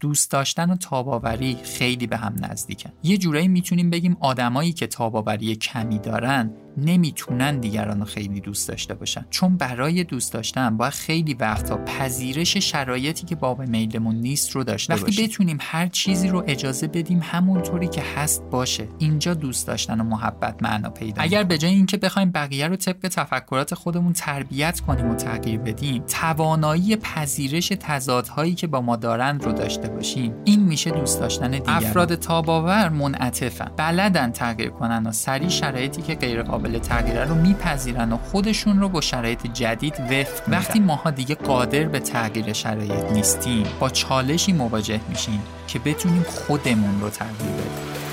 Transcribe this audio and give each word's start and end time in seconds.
دوست 0.00 0.30
داشتن 0.30 0.70
و 0.70 0.76
تاباوری 0.76 1.56
خیلی 1.62 2.06
به 2.06 2.16
هم 2.16 2.34
نزدیکن. 2.40 2.90
یه 3.02 3.18
جورایی 3.18 3.48
می‌تونیم 3.48 3.90
بگیم 3.90 4.16
آدمایی 4.20 4.72
که 4.72 4.86
تاباوری 4.86 5.56
کمی 5.56 5.98
دارن 5.98 6.50
نمی‌تونن 6.76 7.60
دیگران 7.60 7.98
رو 7.98 8.04
خیلی 8.04 8.40
دوست 8.40 8.68
داشته 8.68 8.94
باشن. 8.94 9.24
چون 9.30 9.56
برای 9.56 10.04
دوست 10.04 10.32
داشتن 10.32 10.76
باید 10.76 10.92
خیلی 10.92 11.34
وقتا 11.34 11.76
پذیرش 11.76 12.56
شرایطی 12.56 13.26
که 13.26 13.36
باب 13.36 13.62
میلمون 13.62 14.14
نیست 14.14 14.50
رو 14.50 14.64
داشته 14.64 14.94
وقتی 14.94 15.06
باشیم. 15.06 15.26
بتونیم 15.26 15.58
هر 15.60 15.86
چیزی 15.86 16.28
رو 16.28 16.44
اجازه 16.46 16.86
بدیم 16.86 17.20
همونطوری 17.22 17.88
که 17.88 18.02
هست 18.16 18.42
باشه. 18.50 18.88
اینجا 18.98 19.34
دوست 19.34 19.66
داشتن 19.66 20.00
و 20.00 20.04
محبت 20.04 20.62
معنا 20.62 20.90
پیدا 20.90 21.22
اگر 21.22 21.44
به 21.44 21.58
جای 21.58 21.70
اینکه 21.70 21.96
بخوایم 21.96 22.30
بقیه 22.30 22.68
رو 22.68 22.76
طبق 22.76 23.08
تفکرات 23.08 23.74
خودمون 23.74 24.12
تربیت 24.12 24.80
کنیم 24.80 25.10
و 25.10 25.14
تغییر 25.14 25.58
بدیم 25.58 26.02
توانایی 26.02 26.96
پذیرش 26.96 27.72
تضادهایی 27.80 28.54
که 28.54 28.66
با 28.66 28.80
ما 28.80 28.96
دارن 28.96 29.40
رو 29.40 29.52
داشته 29.52 29.88
باشیم. 29.90 30.34
این 30.44 30.60
میشه 30.60 30.90
دوست 30.90 31.20
داشتن 31.20 31.50
دیگران. 31.50 31.76
افراد 31.76 32.14
تاباور 32.14 32.88
منعطفن. 32.88 33.70
بلدن 33.76 34.32
تغییر 34.32 34.70
کنن 34.70 35.06
و 35.06 35.12
سریع 35.12 35.48
شرایطی 35.48 36.02
که 36.02 36.14
غیر 36.14 36.42
قابل 36.42 36.78
تغییره 36.78 37.24
رو 37.24 37.34
میپذیرن 37.34 38.12
و 38.12 38.16
خودشون 38.16 38.80
رو 38.80 38.88
با 38.88 39.00
شرایط 39.00 39.46
جدید 39.46 40.00
وفق 40.00 40.48
وقتی 40.48 40.80
ماها 40.80 41.10
دیگه 41.10 41.34
قادر 41.34 41.84
به 41.84 42.00
تغییر 42.00 42.52
شرایط 42.52 43.12
نیستیم 43.12 43.66
با 43.80 43.88
چالشی 43.88 44.52
مواجه 44.52 45.00
میشیم 45.08 45.42
که 45.66 45.78
بتونیم 45.78 46.22
خودمون 46.22 47.00
رو 47.00 47.10
تغییر 47.10 47.52
بدیم. 47.52 48.09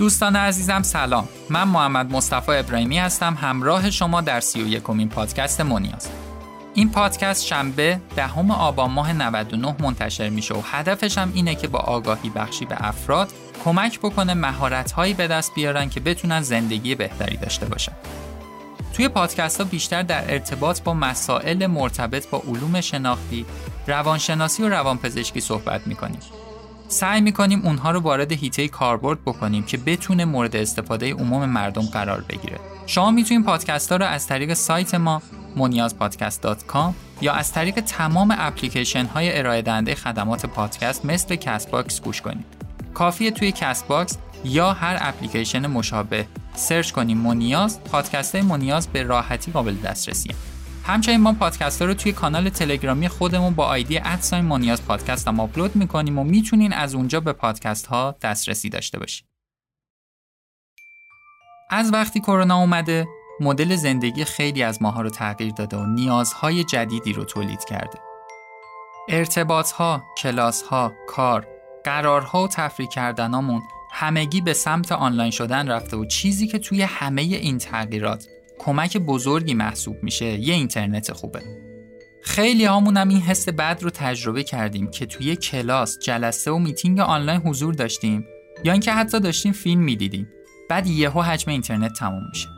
دوستان 0.00 0.36
عزیزم 0.36 0.82
سلام. 0.82 1.28
من 1.50 1.64
محمد 1.64 2.12
مصطفی 2.12 2.52
ابراهیمی 2.52 2.98
هستم 2.98 3.34
همراه 3.34 3.90
شما 3.90 4.20
در 4.20 4.40
سی 4.40 4.62
و 4.62 4.68
یکمین 4.68 5.08
پادکست 5.08 5.60
مونیاز. 5.60 6.08
این 6.74 6.90
پادکست 6.90 7.46
شنبه 7.46 8.00
دهم 8.16 8.50
آبان 8.50 8.90
ماه 8.90 9.12
99 9.12 9.76
منتشر 9.80 10.28
میشه 10.28 10.54
و 10.54 10.62
هدفش 10.64 11.18
هم 11.18 11.32
اینه 11.34 11.54
که 11.54 11.68
با 11.68 11.78
آگاهی 11.78 12.30
بخشی 12.30 12.64
به 12.64 12.76
افراد 12.78 13.32
کمک 13.64 13.98
بکنه 13.98 14.34
مهارت 14.34 14.92
هایی 14.92 15.14
به 15.14 15.26
دست 15.26 15.54
بیارن 15.54 15.88
که 15.88 16.00
بتونن 16.00 16.40
زندگی 16.40 16.94
بهتری 16.94 17.36
داشته 17.36 17.66
باشن. 17.66 17.92
توی 18.94 19.08
پادکست 19.08 19.58
ها 19.60 19.64
بیشتر 19.64 20.02
در 20.02 20.32
ارتباط 20.32 20.82
با 20.82 20.94
مسائل 20.94 21.66
مرتبط 21.66 22.30
با 22.30 22.42
علوم 22.48 22.80
شناختی، 22.80 23.46
روانشناسی 23.86 24.62
و 24.62 24.68
روانپزشکی 24.68 25.40
صحبت 25.40 25.86
می‌کنیم. 25.86 26.20
سعی 26.90 27.20
می‌کنیم 27.20 27.62
اونها 27.64 27.90
رو 27.90 28.00
وارد 28.00 28.32
حیطه 28.32 28.68
کاربرد 28.68 29.22
بکنیم 29.22 29.62
که 29.62 29.76
بتونه 29.76 30.24
مورد 30.24 30.56
استفاده 30.56 31.14
عموم 31.14 31.46
مردم 31.46 31.82
قرار 31.82 32.24
بگیره. 32.28 32.58
شما 32.86 33.10
می‌تونید 33.10 33.44
پادکست 33.44 33.92
ها 33.92 33.96
رو 33.96 34.04
از 34.04 34.26
طریق 34.26 34.54
سایت 34.54 34.94
ما 34.94 35.22
moniazpodcast.com 35.56 36.92
یا 37.20 37.32
از 37.32 37.52
طریق 37.52 37.80
تمام 37.80 38.34
اپلیکیشن 38.38 39.06
های 39.06 39.38
ارائه 39.38 39.62
دهنده 39.62 39.94
خدمات 39.94 40.46
پادکست 40.46 41.04
مثل 41.04 41.36
Castbox 41.36 42.00
گوش 42.00 42.20
کنید. 42.20 42.44
کافیه 42.94 43.30
توی 43.30 43.52
Castbox 43.52 44.18
یا 44.44 44.72
هر 44.72 44.98
اپلیکیشن 45.00 45.66
مشابه 45.66 46.26
search 46.54 46.90
کنیم 46.90 47.18
مونیاز 47.18 47.80
پادکست 47.84 48.34
های 48.34 48.44
مونیاز 48.44 48.88
به 48.88 49.02
راحتی 49.02 49.52
قابل 49.52 49.74
دسترسیه. 49.74 50.34
همچنین 50.90 51.20
ما 51.20 51.32
پادکست 51.32 51.82
ها 51.82 51.88
رو 51.88 51.94
توی 51.94 52.12
کانال 52.12 52.48
تلگرامی 52.48 53.08
خودمون 53.08 53.54
با 53.54 53.66
آیدی 53.66 53.98
at 53.98 54.13
sign 54.13 54.44
مانیاز 54.44 54.86
پادکست 54.86 55.28
هم 55.28 55.40
آپلود 55.40 55.76
می‌کنیم 55.76 56.18
و 56.18 56.24
می‌تونین 56.24 56.72
از 56.72 56.94
اونجا 56.94 57.20
به 57.20 57.32
پادکست 57.32 57.86
ها 57.86 58.16
دسترسی 58.22 58.68
داشته 58.68 58.98
باشید. 58.98 59.26
از 61.70 61.92
وقتی 61.92 62.20
کرونا 62.20 62.56
اومده 62.56 63.08
مدل 63.40 63.76
زندگی 63.76 64.24
خیلی 64.24 64.62
از 64.62 64.82
ماها 64.82 65.00
رو 65.00 65.10
تغییر 65.10 65.52
داده 65.52 65.76
و 65.76 65.86
نیازهای 65.86 66.64
جدیدی 66.64 67.12
رو 67.12 67.24
تولید 67.24 67.64
کرده. 67.64 67.98
ارتباط 69.08 69.70
ها، 69.70 70.02
کلاس 70.18 70.62
ها، 70.62 70.92
کار، 71.08 71.46
قرارها 71.84 72.44
و 72.44 72.48
تفریح 72.48 72.88
کردنامون 72.88 73.62
همگی 73.92 74.40
به 74.40 74.52
سمت 74.52 74.92
آنلاین 74.92 75.30
شدن 75.30 75.68
رفته 75.68 75.96
و 75.96 76.04
چیزی 76.04 76.46
که 76.46 76.58
توی 76.58 76.82
همه 76.82 77.22
این 77.22 77.58
تغییرات 77.58 78.26
کمک 78.62 78.96
بزرگی 78.96 79.54
محسوب 79.54 80.02
میشه. 80.02 80.26
یه 80.26 80.54
اینترنت 80.54 81.12
خوبه. 81.12 81.42
خیلی 82.22 82.64
هامون 82.64 82.96
هم 82.96 83.08
این 83.08 83.20
حس 83.20 83.48
بد 83.48 83.78
رو 83.82 83.90
تجربه 83.90 84.42
کردیم 84.42 84.90
که 84.90 85.06
توی 85.06 85.36
کلاس 85.36 85.98
جلسه 85.98 86.50
و 86.50 86.58
میتینگ 86.58 87.00
آنلاین 87.00 87.40
حضور 87.40 87.74
داشتیم 87.74 88.26
یا 88.64 88.72
اینکه 88.72 88.92
حتی 88.92 89.20
داشتیم 89.20 89.52
فیلم 89.52 89.80
می‌دیدیم. 89.80 90.28
بعد 90.68 90.86
یهو 90.86 91.22
حجم 91.22 91.50
اینترنت 91.50 91.92
تموم 91.92 92.22
میشه. 92.28 92.48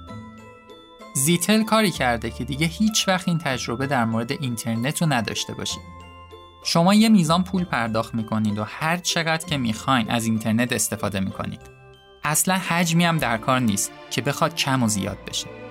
زیتل 1.15 1.63
کاری 1.63 1.91
کرده 1.91 2.31
که 2.31 2.45
دیگه 2.45 2.67
هیچ 2.67 3.09
وقت 3.09 3.29
این 3.29 3.39
تجربه 3.39 3.87
در 3.87 4.05
مورد 4.05 4.33
اینترنت 4.33 5.03
رو 5.03 5.13
نداشته 5.13 5.55
باشید. 5.55 5.83
شما 6.65 6.95
یه 6.95 7.09
میزان 7.09 7.45
پول 7.45 7.65
پرداخت 7.65 8.15
می‌کنید 8.15 8.59
و 8.59 8.65
هر 8.65 8.97
چقدر 8.97 9.47
که 9.47 9.57
می‌خواین 9.57 10.11
از 10.11 10.25
اینترنت 10.25 10.73
استفاده 10.73 11.21
می‌کنید. 11.21 11.61
اصلا 12.25 12.55
حجمی 12.55 13.05
هم 13.05 13.19
در 13.19 13.39
کار 13.39 13.61
نیست 13.61 13.93
که 14.11 14.23
بخواد 14.23 14.55
کم 14.55 14.83
و 14.83 14.89
زیاد 14.89 15.19
بشه. 15.27 15.62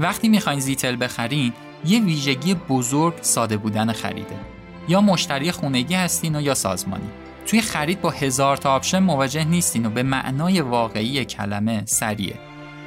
وقتی 0.00 0.28
می‌خواین 0.28 0.60
زیتل 0.60 0.96
بخرین 1.00 1.52
یه 1.84 2.00
ویژگی 2.00 2.54
بزرگ 2.54 3.14
ساده 3.20 3.56
بودن 3.56 3.92
خریده. 3.92 4.36
یا 4.88 5.00
مشتری 5.00 5.52
خونگی 5.52 5.94
هستین 5.94 6.36
و 6.36 6.40
یا 6.40 6.54
سازمانی. 6.54 7.08
توی 7.46 7.60
خرید 7.60 8.00
با 8.00 8.10
هزار 8.10 8.56
تا 8.56 8.74
option 8.74 8.98
مواجه 8.98 9.44
نیستین 9.44 9.86
و 9.86 9.90
به 9.90 10.02
معنای 10.02 10.60
واقعی 10.60 11.24
کلمه 11.24 11.82
سریعه 11.86 12.34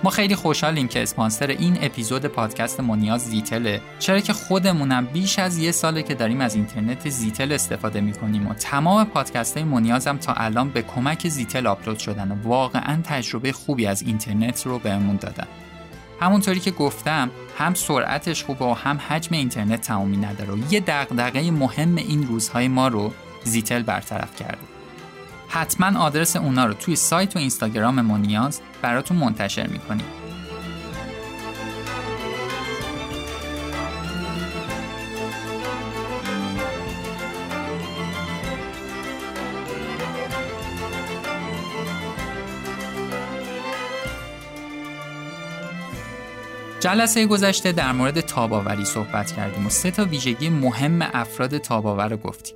ما 0.03 0.09
خیلی 0.09 0.35
خوشحالیم 0.35 0.87
که 0.87 1.03
اسپانسر 1.03 1.47
این 1.47 1.77
اپیزود 1.81 2.25
پادکست 2.25 2.79
مونیاز 2.79 3.21
زیتله. 3.21 3.81
چرا 3.99 4.19
که 4.19 4.33
خودمونم 4.33 5.05
بیش 5.05 5.39
از 5.39 5.57
یه 5.57 5.71
ساله 5.71 6.03
که 6.03 6.13
داریم 6.13 6.41
از 6.41 6.55
اینترنت 6.55 7.09
زیتل 7.09 7.51
استفاده 7.51 8.01
می‌کنیم 8.01 8.47
و 8.47 8.53
تمام 8.53 9.05
پادکست 9.05 9.57
های 9.57 9.65
مونیاز 9.65 10.07
هم 10.07 10.17
تا 10.17 10.33
الان 10.33 10.69
به 10.69 10.81
کمک 10.81 11.29
زیتل 11.29 11.67
آپلود 11.67 11.99
شدن 11.99 12.31
و 12.31 12.47
واقعا 12.47 13.01
تجربه 13.03 13.51
خوبی 13.51 13.85
از 13.87 14.01
اینترنت 14.01 14.65
رو 14.65 14.79
بهمون 14.79 15.15
دادن. 15.15 15.47
همونطوری 16.19 16.59
که 16.59 16.71
گفتم 16.71 17.31
هم 17.57 17.73
سرعتش 17.73 18.43
خوبه 18.43 18.65
و 18.65 18.73
هم 18.73 18.99
حجم 19.09 19.35
اینترنت 19.35 19.81
تمامی 19.81 20.17
نداره 20.17 20.53
و 20.53 20.73
یه 20.73 20.79
دغدغه 20.79 21.51
مهم 21.51 21.95
این 21.95 22.27
روزهای 22.27 22.67
ما 22.67 22.87
رو 22.87 23.13
زیتل 23.43 23.81
برطرف 23.81 24.35
کرده. 24.35 24.57
حتما 25.47 25.99
آدرس 25.99 26.35
اونا 26.35 26.65
رو 26.65 26.73
توی 26.73 26.95
سایت 26.95 27.35
و 27.35 27.39
اینستاگرام 27.39 28.01
مونیاز 28.01 28.61
براتون 28.81 29.17
منتشر 29.17 29.67
می‌کنیم. 29.67 30.05
جلسه 46.79 47.25
گذشته 47.25 47.71
در 47.71 47.91
مورد 47.91 48.21
تاباوری 48.21 48.85
صحبت 48.85 49.31
کردیم 49.31 49.65
و 49.65 49.69
سه 49.69 49.91
تا 49.91 50.05
ویژگی 50.05 50.49
مهم 50.49 51.01
افراد 51.01 51.57
تاباور 51.57 52.09
رو 52.09 52.17
گفتیم. 52.17 52.55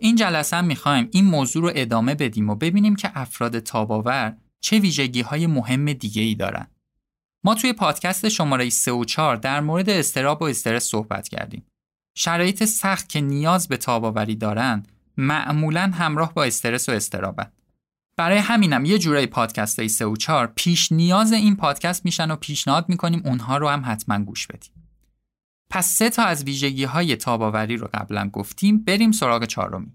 این 0.00 0.16
جلسه 0.16 0.56
هم 0.56 0.64
می‌خوایم 0.64 1.08
این 1.12 1.24
موضوع 1.24 1.62
رو 1.62 1.72
ادامه 1.74 2.14
بدیم 2.14 2.50
و 2.50 2.54
ببینیم 2.54 2.96
که 2.96 3.10
افراد 3.14 3.58
تاباور 3.58 4.36
چه 4.60 4.78
ویژگی 4.78 5.20
های 5.20 5.46
مهم 5.46 5.92
دیگه 5.92 6.22
ای 6.22 6.34
دارن. 6.34 6.66
ما 7.44 7.54
توی 7.54 7.72
پادکست 7.72 8.28
شماره 8.28 8.68
3 8.68 8.92
و 8.92 9.04
4 9.04 9.36
در 9.36 9.60
مورد 9.60 9.90
استراب 9.90 10.42
و 10.42 10.44
استرس 10.44 10.84
صحبت 10.84 11.28
کردیم. 11.28 11.66
شرایط 12.16 12.64
سخت 12.64 13.08
که 13.08 13.20
نیاز 13.20 13.68
به 13.68 13.76
تاباوری 13.76 14.36
دارن 14.36 14.82
معمولا 15.16 15.90
همراه 15.94 16.34
با 16.34 16.44
استرس 16.44 16.88
و 16.88 16.92
استرابن. 16.92 17.52
برای 18.16 18.38
همینم 18.38 18.84
یه 18.84 18.98
جورایی 18.98 19.26
پادکست 19.26 19.78
های 19.78 19.88
3 19.88 20.06
و 20.06 20.16
4 20.16 20.46
پیش 20.46 20.92
نیاز 20.92 21.32
این 21.32 21.56
پادکست 21.56 22.04
میشن 22.04 22.30
و 22.30 22.36
پیشنهاد 22.36 22.88
می‌کنیم 22.88 23.22
اونها 23.24 23.56
رو 23.56 23.68
هم 23.68 23.82
حتما 23.86 24.18
گوش 24.18 24.46
بدیم. 24.46 24.72
پس 25.70 25.86
سه 25.86 26.10
تا 26.10 26.24
از 26.24 26.44
ویژگی 26.44 26.84
های 26.84 27.16
تاباوری 27.16 27.76
رو 27.76 27.88
قبلا 27.94 28.28
گفتیم 28.28 28.84
بریم 28.84 29.12
سراغ 29.12 29.44
چهارمی. 29.44 29.92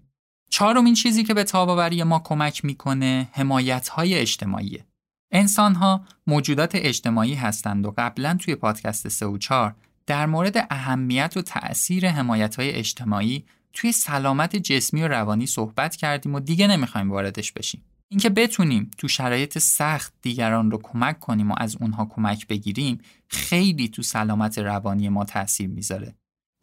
چهارمین 0.50 0.94
چیزی 0.94 1.24
که 1.24 1.34
به 1.34 1.44
تاباوری 1.44 2.02
ما 2.02 2.18
کمک 2.18 2.64
می‌کنه 2.64 3.28
حمایت 3.32 3.88
های 3.88 4.14
اجتماعیه. 4.14 4.86
انسان 5.32 5.74
ها 5.74 6.04
موجودات 6.26 6.70
اجتماعی 6.74 7.34
هستند 7.34 7.86
و 7.86 7.94
قبلا 7.98 8.36
توی 8.40 8.54
پادکست 8.54 9.08
3 9.08 9.26
و 9.26 9.38
4 9.38 9.74
در 10.06 10.26
مورد 10.26 10.66
اهمیت 10.70 11.36
و 11.36 11.42
تأثیر 11.42 12.08
حمایت 12.08 12.56
های 12.56 12.70
اجتماعی 12.70 13.44
توی 13.72 13.92
سلامت 13.92 14.56
جسمی 14.56 15.02
و 15.02 15.08
روانی 15.08 15.46
صحبت 15.46 15.96
کردیم 15.96 16.34
و 16.34 16.40
دیگه 16.40 16.66
نمی‌خوایم 16.66 17.10
واردش 17.10 17.52
بشیم. 17.52 17.82
اینکه 18.10 18.30
بتونیم 18.30 18.90
تو 18.98 19.08
شرایط 19.08 19.58
سخت 19.58 20.12
دیگران 20.22 20.70
رو 20.70 20.78
کمک 20.82 21.20
کنیم 21.20 21.50
و 21.50 21.54
از 21.58 21.76
اونها 21.80 22.04
کمک 22.04 22.46
بگیریم 22.46 22.98
خیلی 23.28 23.88
تو 23.88 24.02
سلامت 24.02 24.58
روانی 24.58 25.08
ما 25.08 25.24
تاثیر 25.24 25.68
می‌ذاره. 25.68 26.14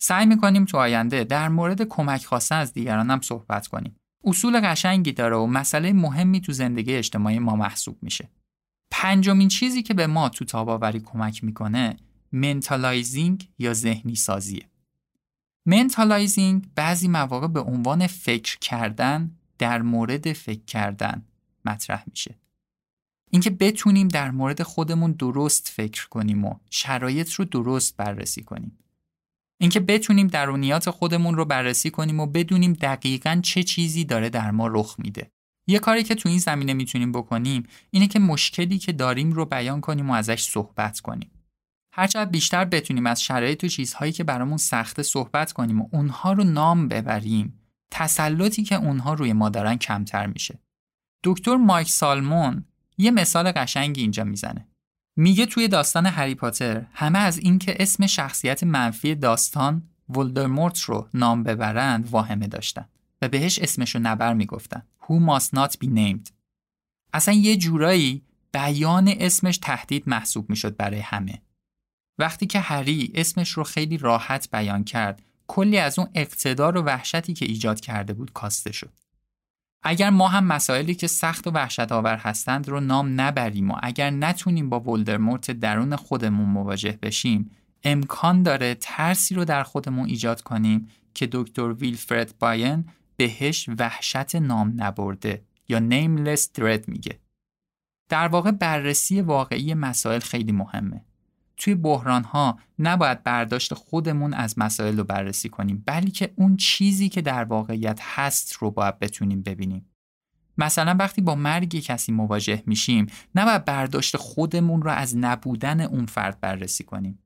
سعی 0.02 0.26
می‌کنیم 0.26 0.66
تو 0.66 0.78
آینده 0.78 1.24
در 1.24 1.50
مورد 1.50 1.82
کمک 1.82 2.26
خواستن 2.26 2.56
از 2.56 2.74
دیگران 2.74 3.12
هم 3.12 3.22
صحبت 3.22 3.68
کنیم. 3.68 3.96
اصول 4.24 4.60
قشنگی 4.60 5.12
داره 5.12 5.36
و 5.36 5.46
مسئله 5.46 5.94
مهمی 5.94 6.42
تو 6.42 6.52
زندگی 6.52 6.94
اجتماعی 6.94 7.40
ما 7.40 7.56
محسوب 7.56 7.98
میشه. 8.02 8.30
پنجمین 8.92 9.48
چیزی 9.48 9.84
که 9.84 9.94
به 9.94 10.08
ما 10.08 10.30
تو 10.30 10.46
تاب‌آوری 10.46 11.00
کمک 11.00 11.44
می‌کنه 11.44 11.98
mentalizing 12.32 13.50
یا 13.60 13.74
ذهنی 13.74 14.16
سازیه. 14.16 14.70
mentalizing 15.66 16.68
بعضی 16.76 17.08
مواقع 17.08 17.48
به 17.48 17.62
عنوان 17.62 18.08
فکر 18.08 18.58
کردن 18.60 19.32
در 19.58 19.82
مورد 19.82 20.34
فکر 20.34 20.66
کردن 20.66 21.26
مطرح 21.66 22.04
میشه. 22.08 22.36
اینکه 23.32 23.50
بتونیم 23.50 24.08
در 24.08 24.32
مورد 24.32 24.64
خودمون 24.64 25.12
درست 25.12 25.68
فکر 25.68 26.08
کنیم 26.08 26.46
و 26.46 26.56
شرایط 26.70 27.34
رو 27.34 27.46
درست 27.46 27.98
بررسی 27.98 28.44
کنیم. 28.44 28.78
اینکه 29.58 29.80
بتونیم 29.80 30.28
درونیات 30.28 30.90
خودمون 30.90 31.36
رو 31.36 31.46
بررسی 31.46 31.90
کنیم 31.90 32.20
و 32.20 32.26
بدونیم 32.26 32.74
دقیقا 32.74 33.40
چه 33.44 33.64
چیزی 33.64 34.04
داره 34.04 34.30
در 34.30 34.52
ما 34.52 34.68
رخ 34.68 34.96
میده. 34.98 35.32
یه 35.68 35.80
کاری 35.80 36.04
که 36.04 36.16
تو 36.16 36.30
این 36.30 36.40
زمینه 36.40 36.74
می‌تونیم 36.74 37.12
بکنیم 37.12 37.64
اینه 37.92 38.08
که 38.08 38.20
مشکلی 38.20 38.78
که 38.78 38.92
داریم 38.92 39.32
رو 39.32 39.46
بیان 39.46 39.82
کنیم 39.82 40.10
و 40.10 40.14
ازش 40.14 40.44
صحبت 40.44 41.00
کنیم. 41.00 41.32
هرچقدر 41.94 42.30
بیشتر 42.30 42.66
بتونیم 42.66 43.06
از 43.06 43.24
شرایط 43.24 43.64
و 43.64 43.68
چیزهایی 43.68 44.12
که 44.12 44.24
برامون 44.24 44.58
سخته 44.58 45.04
صحبت 45.04 45.52
کنیم 45.52 45.82
و 45.82 45.90
اونها 45.92 46.34
رو 46.34 46.44
نام 46.44 46.88
ببریم 46.88 47.60
تسلطی 47.92 48.64
که 48.64 48.76
اونها 48.76 49.14
روی 49.14 49.34
ما 49.34 49.50
دارن 49.50 49.76
کمتر 49.76 50.26
میشه. 50.26 50.60
دکتر 51.26 51.56
مایک 51.56 51.90
سالمون 51.90 52.66
یه 52.98 53.12
مثال 53.12 53.52
قشنگی 53.52 54.02
اینجا 54.02 54.24
می‌زنه. 54.24 54.68
میگه 55.18 55.46
توی 55.46 55.68
داستان 55.68 56.06
هری 56.06 56.36
پاتر 56.36 56.86
همه 56.94 57.20
از 57.20 57.38
اینکه 57.38 57.76
اسم 57.80 58.08
شخصیت 58.08 58.64
منفی 58.64 59.16
داستان 59.16 59.90
ولدرمورت 60.10 60.80
رو 60.82 61.10
نام 61.14 61.44
ببرند 61.44 62.10
واهمه 62.10 62.48
داشتن 62.48 62.90
و 63.22 63.30
بهش 63.30 63.60
اسمشو 63.60 64.00
نبر 64.00 64.34
می‌گفتن. 64.34 64.84
Who 65.02 65.14
must 65.30 65.50
not 65.58 65.72
be 65.72 65.88
named. 65.88 66.32
اصلا 67.14 67.34
یه 67.34 67.58
جورایی 67.58 68.22
بیان 68.52 69.08
اسمش 69.08 69.58
تهدید 69.58 70.10
محسوب 70.10 70.50
می‌شد 70.50 70.78
برای 70.78 71.00
همه. 71.00 71.42
وقتی 72.20 72.46
که 72.46 72.60
هری 72.60 73.12
اسمش 73.16 73.52
رو 73.52 73.64
خیلی 73.64 73.98
راحت 73.98 74.52
بیان 74.52 74.84
کرد 74.84 75.22
کلی 75.48 75.78
از 75.78 76.00
اون 76.00 76.10
اقتدار 76.16 76.78
و 76.78 76.82
وحشتی 76.82 77.34
که 77.34 77.46
ایجاد 77.46 77.80
کرده 77.80 78.14
بود 78.14 78.34
کاسته 78.34 78.72
شد. 78.72 78.94
اگر 79.88 80.10
ما 80.10 80.28
هم 80.28 80.44
مسائلی 80.44 80.96
که 80.96 81.08
سخت 81.08 81.48
و 81.48 81.52
وحشت 81.52 81.92
آور 81.92 82.18
هستند 82.18 82.70
رو 82.70 82.80
نام 82.80 83.22
نبریم 83.22 83.72
و 83.72 83.76
اگر 83.84 84.10
نتونیم 84.10 84.70
با 84.70 84.80
ولدرمورت 84.80 85.52
درون 85.52 85.96
خودمون 85.96 86.50
مواجه 86.50 87.00
بشیم 87.02 87.52
امکان 87.84 88.44
داره 88.44 88.76
ترسی 88.76 89.36
رو 89.36 89.46
در 89.46 89.64
خودمون 89.64 90.10
ایجاد 90.10 90.42
کنیم 90.42 90.88
که 91.14 91.30
دکتر 91.32 91.74
ویلفرد 91.74 92.34
باین 92.40 92.86
بهش 93.18 93.70
وحشت 93.80 94.36
نام 94.36 94.74
نبرده 94.76 95.44
یا 95.70 95.80
نیملس 95.80 96.52
درد 96.52 96.88
میگه. 96.88 97.20
در 98.10 98.28
واقع 98.28 98.52
بررسی 98.52 99.22
واقعی 99.22 99.74
مسائل 99.74 100.20
خیلی 100.20 100.52
مهمه. 100.52 101.06
توی 101.58 101.76
بحران 101.76 102.24
ها 102.24 102.60
نباید 102.80 103.24
برداشت 103.24 103.74
خودمون 103.74 104.34
از 104.34 104.60
مسائل 104.60 104.98
رو 104.98 105.04
بررسی 105.04 105.50
کنیم 105.50 105.84
بلکه 105.86 106.34
اون 106.36 106.58
چیزی 106.58 107.10
که 107.10 107.22
در 107.22 107.44
واقعیت 107.44 108.00
هست 108.02 108.54
رو 108.54 108.72
باید 108.72 109.00
بتونیم 109.00 109.42
ببینیم. 109.42 109.86
مثلا 110.58 110.96
وقتی 111.00 111.22
با 111.22 111.36
مرگ 111.36 111.76
کسی 111.76 112.12
مواجه 112.12 112.64
میشیم 112.66 113.08
نباید 113.36 113.66
برداشت 113.66 114.18
خودمون 114.18 114.82
رو 114.82 114.92
از 114.92 115.18
نبودن 115.18 115.82
اون 115.82 116.06
فرد 116.06 116.40
بررسی 116.40 116.84
کنیم. 116.84 117.20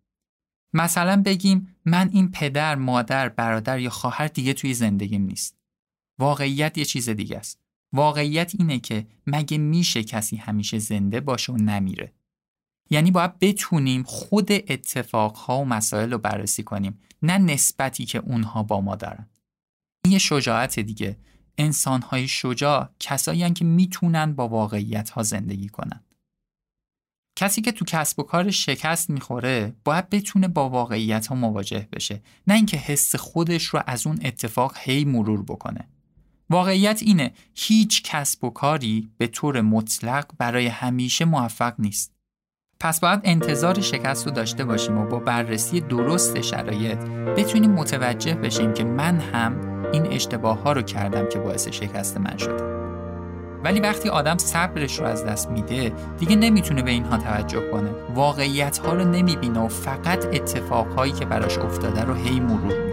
مثلا 0.74 1.22
بگیم 1.26 1.76
من 1.86 2.10
این 2.14 2.31
پدر، 2.31 2.76
مادر، 2.76 3.30
برادر 3.30 3.80
یا 3.80 3.90
خواهر 3.90 4.28
دیگه 4.28 4.54
توی 4.54 4.74
زندگیم 4.74 5.22
نیست. 5.22 5.58
واقعیت 6.20 6.78
یه 6.78 6.86
چیز 6.86 7.10
دیگه 7.10 7.38
است. 7.38 7.60
واقعیت 7.94 8.54
اینه 8.60 8.80
که 8.80 9.08
مگه 9.28 9.58
میشه 9.58 10.04
کسی 10.04 10.36
همیشه 10.36 10.80
زنده 10.80 11.20
باشه 11.20 11.54
و 11.54 11.58
نمیره. 11.58 12.14
یعنی 12.89 13.12
باید 13.12 13.39
بتونیم 13.39 14.03
خود 14.03 14.51
اتفاقها 14.51 15.59
و 15.59 15.65
مسائل 15.65 16.12
رو 16.12 16.18
بررسی 16.18 16.63
کنیم 16.63 17.00
نه 17.21 17.38
نسبتی 17.38 18.06
که 18.06 18.18
اونها 18.19 18.63
با 18.63 18.81
ما 18.81 18.95
دارن. 18.95 19.27
این 20.06 20.12
یه 20.12 20.19
شجاعت 20.19 20.80
دیگه. 20.80 21.18
انسانهای 21.57 22.27
شجاع 22.27 22.89
کسایی 23.00 23.53
که 23.53 23.65
می‌تونن 23.65 24.33
با 24.33 24.47
واقعیت 24.47 25.09
ها 25.09 25.24
زندگی 25.24 25.69
کنن. 25.69 26.03
کسی 27.36 27.62
که 27.62 27.71
تو 27.71 27.86
کسب 27.86 28.19
و 28.19 28.24
کار 28.24 28.51
شکست 28.51 29.09
می‌خوره 29.09 29.75
باید 29.83 30.09
بتونه 30.09 30.47
با 30.47 30.69
واقعیت 30.69 31.27
ها 31.27 31.35
مواجه 31.35 31.88
بشه. 31.94 32.21
نه 32.47 32.53
اینکه 32.53 32.77
حس 32.77 33.15
خودش 33.15 33.65
رو 33.65 33.83
از 33.88 34.07
اون 34.07 34.19
اتفاق 34.24 34.77
هی 34.77 35.06
مرور 35.06 35.44
بکنه. 35.44 35.88
واقعیت 36.50 37.03
اینه 37.03 37.33
هیچ 37.56 38.03
کسب 38.03 38.44
و 38.44 38.50
کاری 38.50 39.12
به 39.18 39.27
طور 39.27 39.62
مطلق 39.62 40.31
برای 40.38 40.68
همیشه 40.68 41.25
موفق 41.25 41.75
نیست. 41.80 42.19
پس 42.81 43.00
باید 43.00 43.20
انتظار 43.24 43.81
شکست 43.81 44.28
رو 44.28 44.34
داشته 44.34 44.66
باشیم 44.66 44.98
و 44.98 45.06
با 45.06 45.20
بررسی 45.20 45.81
درست 45.81 46.42
شرایط 46.42 46.98
بتونیم 47.38 47.72
متوجه 47.72 48.36
بشیم 48.36 48.74
که 48.74 48.84
من 48.84 49.20
هم 49.20 49.84
این 49.94 50.08
اشتباه 50.14 50.62
ها 50.62 50.72
رو 50.72 50.81
کردم 50.81 51.30
که 51.30 51.40
باعث 51.40 51.68
شکست 51.68 52.18
من 52.18 52.38
شده. 52.38 52.64
ولی 53.64 53.80
وقتی 53.80 54.10
آدم 54.10 54.38
صبرش 54.38 55.00
رو 55.00 55.06
از 55.06 55.26
دست 55.26 55.50
میده 55.50 55.94
دیگه 56.20 56.36
نمی‌تونه 56.36 56.81
به 56.81 56.92
اینها 56.92 57.18
توجه 57.18 57.72
کنه 57.72 57.90
واقعیت 58.16 58.78
ها 58.78 58.94
رو 58.94 59.06
نمی‌بینه 59.06 59.60
و 59.60 59.68
فقط 59.68 60.26
اتفاق 60.26 60.94
هایی 60.94 61.12
که 61.12 61.26
براش 61.26 61.58
افتاده 61.58 62.04
رو 62.04 62.14
هی 62.14 62.40
مرور 62.40 62.88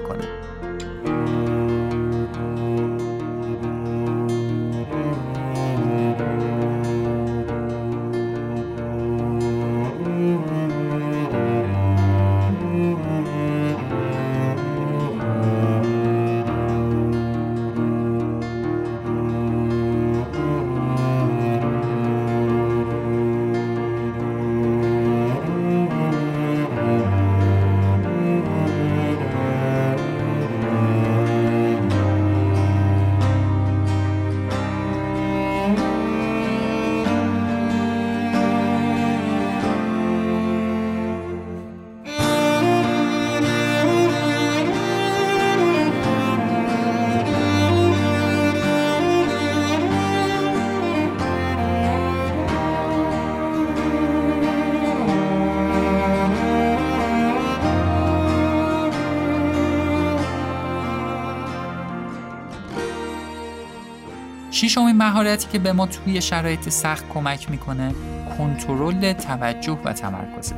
ششمین 64.77 64.97
مهارتی 64.97 65.49
که 65.49 65.59
به 65.59 65.73
ما 65.73 65.87
توی 65.87 66.23
شرایط 66.23 66.69
سخت 66.69 67.09
کمک 67.09 67.51
می‌کنه. 67.51 67.95
کنترل 68.39 69.13
توجه 69.13 69.79
و 69.85 69.93
تمرکزه 69.93 70.57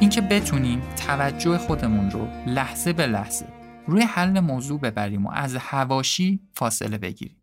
اینکه 0.00 0.20
بتونیم 0.20 0.82
توجه 1.06 1.58
خودمون 1.58 2.10
رو 2.10 2.28
لحظه 2.46 2.92
به 2.92 3.06
لحظه 3.06 3.46
روی 3.86 4.02
حل 4.02 4.40
موضوع 4.40 4.80
ببریم 4.80 5.26
و 5.26 5.30
از 5.32 5.56
هواشی 5.56 6.40
فاصله 6.54 6.98
بگیریم. 6.98 7.36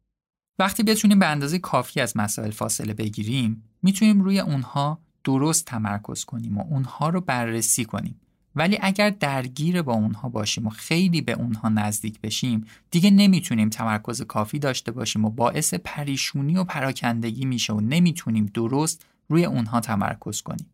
وقتی 0.59 0.83
بتونیم 0.83 1.19
به 1.19 1.25
اندازه 1.25 1.59
کافی 1.59 2.01
از 2.01 2.17
مسائل 2.17 2.51
فاصله 2.51 2.93
بگیریم 2.93 3.63
می‌تونیم 3.83 4.21
روی 4.21 4.39
اونها 4.39 5.01
درست 5.23 5.65
تمرکز 5.65 6.25
کنیم 6.25 6.57
و 6.57 6.61
اونها 6.61 7.09
رو 7.09 7.21
بررسی 7.21 7.85
کنیم. 7.85 8.21
ولی 8.57 8.77
اگر 8.81 9.09
درگیر 9.09 9.81
با 9.81 9.93
اونها 9.93 10.29
باشیم 10.29 10.67
و 10.67 10.69
خیلی 10.69 11.21
به 11.21 11.31
اونها 11.31 11.69
نزدیک 11.69 12.21
بشیم 12.21 12.65
دیگه 12.91 13.11
نمی‌تونیم 13.11 13.69
تمرکز 13.69 14.21
کافی 14.21 14.59
داشته 14.59 14.91
باشیم 14.91 15.25
و 15.25 15.29
باعث 15.29 15.73
پریشونی 15.73 16.57
و 16.57 16.63
پراکندگی 16.63 17.45
میشه 17.45 17.73
و 17.73 17.81
نمی‌تونیم 17.81 18.45
درست 18.45 19.05
روی 19.29 19.45
اونها 19.45 19.79
تمرکز 19.79 20.41
کنیم. 20.41 20.73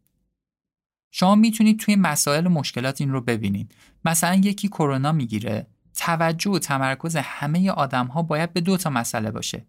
شما 1.11 1.35
می‌تونید 1.35 1.79
توی 1.79 1.95
مسائل 1.95 2.47
و 2.47 2.49
مشکلات 2.49 3.01
این 3.01 3.11
رو 3.11 3.21
ببینید. 3.21 3.75
مثلا 4.05 4.35
یکی 4.35 4.67
کرونا 4.67 5.11
می‌گیره 5.11 5.67
توجه 5.95 6.51
و 6.51 6.59
تمرکز 6.59 7.15
همه 7.15 7.71
آدم 7.71 8.07
ها 8.07 8.21
باید 8.21 8.53
به 8.53 8.61
دو 8.61 8.77
تا 8.77 8.89
مسئله 8.89 9.31
باشه. 9.31 9.65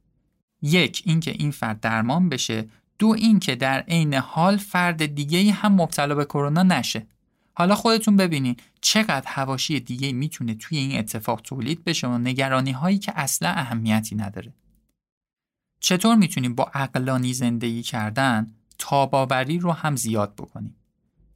یک 0.63 1.03
اینکه 1.07 1.31
این 1.31 1.51
فرد 1.51 1.81
درمان 1.81 2.29
بشه 2.29 2.69
دو 2.99 3.09
اینکه 3.09 3.55
در 3.55 3.81
عین 3.81 4.15
حال 4.15 4.57
فرد 4.57 5.07
دیگه 5.07 5.53
هم 5.53 5.73
مبتلا 5.73 6.15
به 6.15 6.25
کرونا 6.25 6.63
نشه 6.63 7.07
حالا 7.57 7.75
خودتون 7.75 8.17
ببینین 8.17 8.57
چقدر 8.81 9.27
هواشی 9.27 9.81
دیگه 9.81 10.13
می‌تونه 10.13 10.55
توی 10.55 10.79
این 10.79 10.99
اتفاق 10.99 11.41
تولید 11.41 11.85
بشه 11.85 12.07
و 12.07 12.19
نگرانی 12.19 12.73
هایی 12.73 12.99
که 12.99 13.13
اصلا 13.17 13.49
اهمیتی 13.49 14.17
نداره. 14.17 14.55
چطور 15.81 16.17
می‌تونیم 16.17 16.55
با 16.55 16.71
عقلانی 16.75 17.35
زندگی 17.35 17.83
کردن 17.83 18.47
تاباوری 18.79 19.59
رو 19.59 19.73
هم 19.73 19.97
زیاد 19.97 20.35
بکنیم؟ 20.35 20.77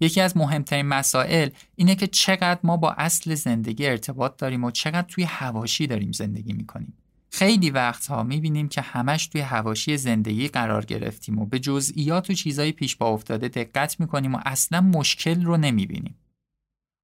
یکی 0.01 0.21
از 0.21 0.37
مهمترین 0.37 0.87
مسائل 0.87 1.51
اینه 1.77 1.95
که 1.95 2.07
چقدر 2.07 2.61
ما 2.63 2.77
با 2.77 2.93
اصل 2.93 3.35
زندگی 3.35 3.87
ارتباط 3.87 4.37
داریم 4.37 4.65
و 4.65 4.71
چقدر 4.71 5.07
توی 5.09 5.25
هواشی 5.25 5.87
داریم 5.87 6.13
زندگی 6.13 6.53
می‌کنیم. 6.53 6.95
خیلی 7.31 7.71
وقتها 7.71 8.23
می‌بینیم 8.23 8.69
که 8.69 8.81
همش 8.81 9.27
توی 9.27 9.41
هواشی 9.41 9.97
زندگی 9.97 10.49
قرار 10.49 10.85
گرفتیم 10.85 11.39
و 11.39 11.47
به 11.47 11.59
جزئیات 11.59 12.31
و 12.31 12.33
چیزای 12.33 12.73
پیش 12.73 12.97
با 12.97 13.09
افتاده 13.09 13.49
دقت 13.49 14.01
می‌کنیم 14.01 14.35
و 14.35 14.39
اصلا 14.47 14.81
مشکل 14.81 15.45
رو 15.45 15.57
نمی‌بینیم. 15.57 16.19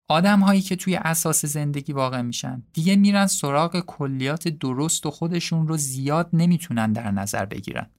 آدم 0.09 0.41
هایی 0.41 0.61
که 0.61 0.77
توی 0.77 0.97
اساس 0.97 1.45
زندگی 1.45 1.93
واقع 1.93 2.23
میشن 2.23 2.63
دیگه 2.73 2.97
میرن 2.97 3.27
سراغ 3.27 3.81
کلیات 3.81 4.49
درست 4.49 5.07
و 5.07 5.11
خودشون 5.11 5.69
رو 5.69 5.77
زیاد 5.77 6.29
نمی‌تونن 6.33 6.93
در 6.93 7.11
نظر 7.11 7.45
بگیرن. 7.45 7.91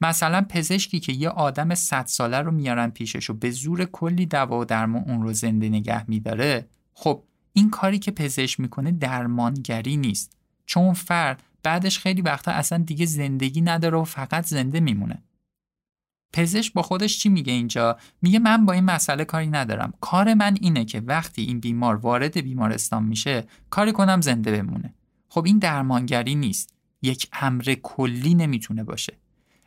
مثلا 0.00 0.46
پزشکی 0.48 1.00
که 1.00 1.12
یه 1.12 1.28
آدم 1.28 1.74
100 1.74 2.06
ساله 2.06 2.38
رو 2.38 2.50
میارن 2.50 2.90
پیشش 2.90 3.30
و 3.30 3.34
به 3.34 3.50
زور 3.50 3.84
کلی 3.84 4.26
دوا 4.26 4.60
و 4.60 4.64
درمان 4.64 5.02
اون 5.02 5.22
رو 5.22 5.32
زنده 5.32 5.68
نگه 5.68 6.10
میداره 6.10 6.68
خب 6.92 7.24
این 7.52 7.70
کاری 7.70 7.98
که 7.98 8.10
پزشک 8.10 8.60
می‌کنه 8.60 8.90
درمانگری 8.90 9.96
نیست 9.96 10.36
چون 10.66 10.94
فرد 10.94 11.42
بعدش 11.62 11.98
خیلی 11.98 12.22
وقتا 12.22 12.50
اصلا 12.50 12.78
دیگه 12.78 13.06
زندگی 13.06 13.60
نداره 13.60 13.98
و 13.98 14.04
فقط 14.04 14.46
زنده 14.46 14.80
میمونه. 14.80 15.22
پزشک 16.32 16.72
با 16.72 16.82
خودش 16.82 17.18
چی 17.18 17.28
میگه 17.28 17.52
اینجا؟ 17.52 17.98
میگه 18.22 18.38
من 18.38 18.66
با 18.66 18.72
این 18.72 18.84
مسئله 18.84 19.24
کاری 19.24 19.46
ندارم. 19.46 19.92
کار 20.00 20.34
من 20.34 20.56
اینه 20.60 20.84
که 20.84 21.00
وقتی 21.00 21.42
این 21.42 21.60
بیمار 21.60 21.96
وارد 21.96 22.40
بیمارستان 22.40 23.04
میشه 23.04 23.44
کاری 23.70 23.92
کنم 23.92 24.20
زنده 24.20 24.52
بمونه. 24.52 24.94
خب 25.28 25.44
این 25.44 25.58
درمانگری 25.58 26.34
نیست. 26.34 26.74
یک 27.02 27.28
امر 27.32 27.76
کلی 27.82 28.34
نمی‌تونه 28.34 28.84
باشه. 28.84 29.16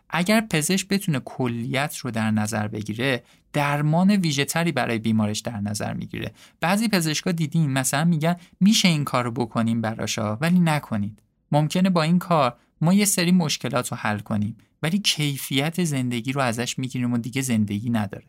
اگر 0.10 0.42
پزشک 0.42 0.88
بتونه 0.88 1.20
کلیت 1.20 1.98
رو 1.98 2.12
در 2.12 2.32
نظر 2.32 2.68
بگیره 2.68 3.24
درمان 3.54 4.12
ویژهتری 4.12 4.72
برای 4.72 5.00
بیمارش 5.00 5.40
در 5.40 5.62
نظر 5.62 5.94
می‌گیره. 5.94 6.32
بعضی 6.62 6.88
پزشکا 6.88 7.32
دیدین 7.32 7.70
مثلا 7.70 8.06
میگن 8.06 8.36
میشه 8.60 8.88
این 8.88 9.04
کار 9.04 9.24
رو 9.24 9.32
بکنیم 9.32 9.82
براشا 9.82 10.36
ولی 10.36 10.60
نکنید. 10.60 11.22
ممکنه 11.52 11.90
با 11.90 12.04
این 12.04 12.20
کار 12.20 12.58
ما 12.82 12.94
یه 12.94 13.06
سری 13.06 13.32
مشکلات 13.32 13.92
رو 13.92 13.98
حل 13.98 14.20
کنیم 14.20 14.58
ولی 14.84 15.00
کیفیت 15.00 15.84
زندگی 15.84 16.32
رو 16.32 16.42
ازش 16.42 16.80
می‌گیریم 16.80 17.14
و 17.14 17.18
دیگه 17.18 17.42
زندگی 17.42 17.90
نداره 17.90 18.26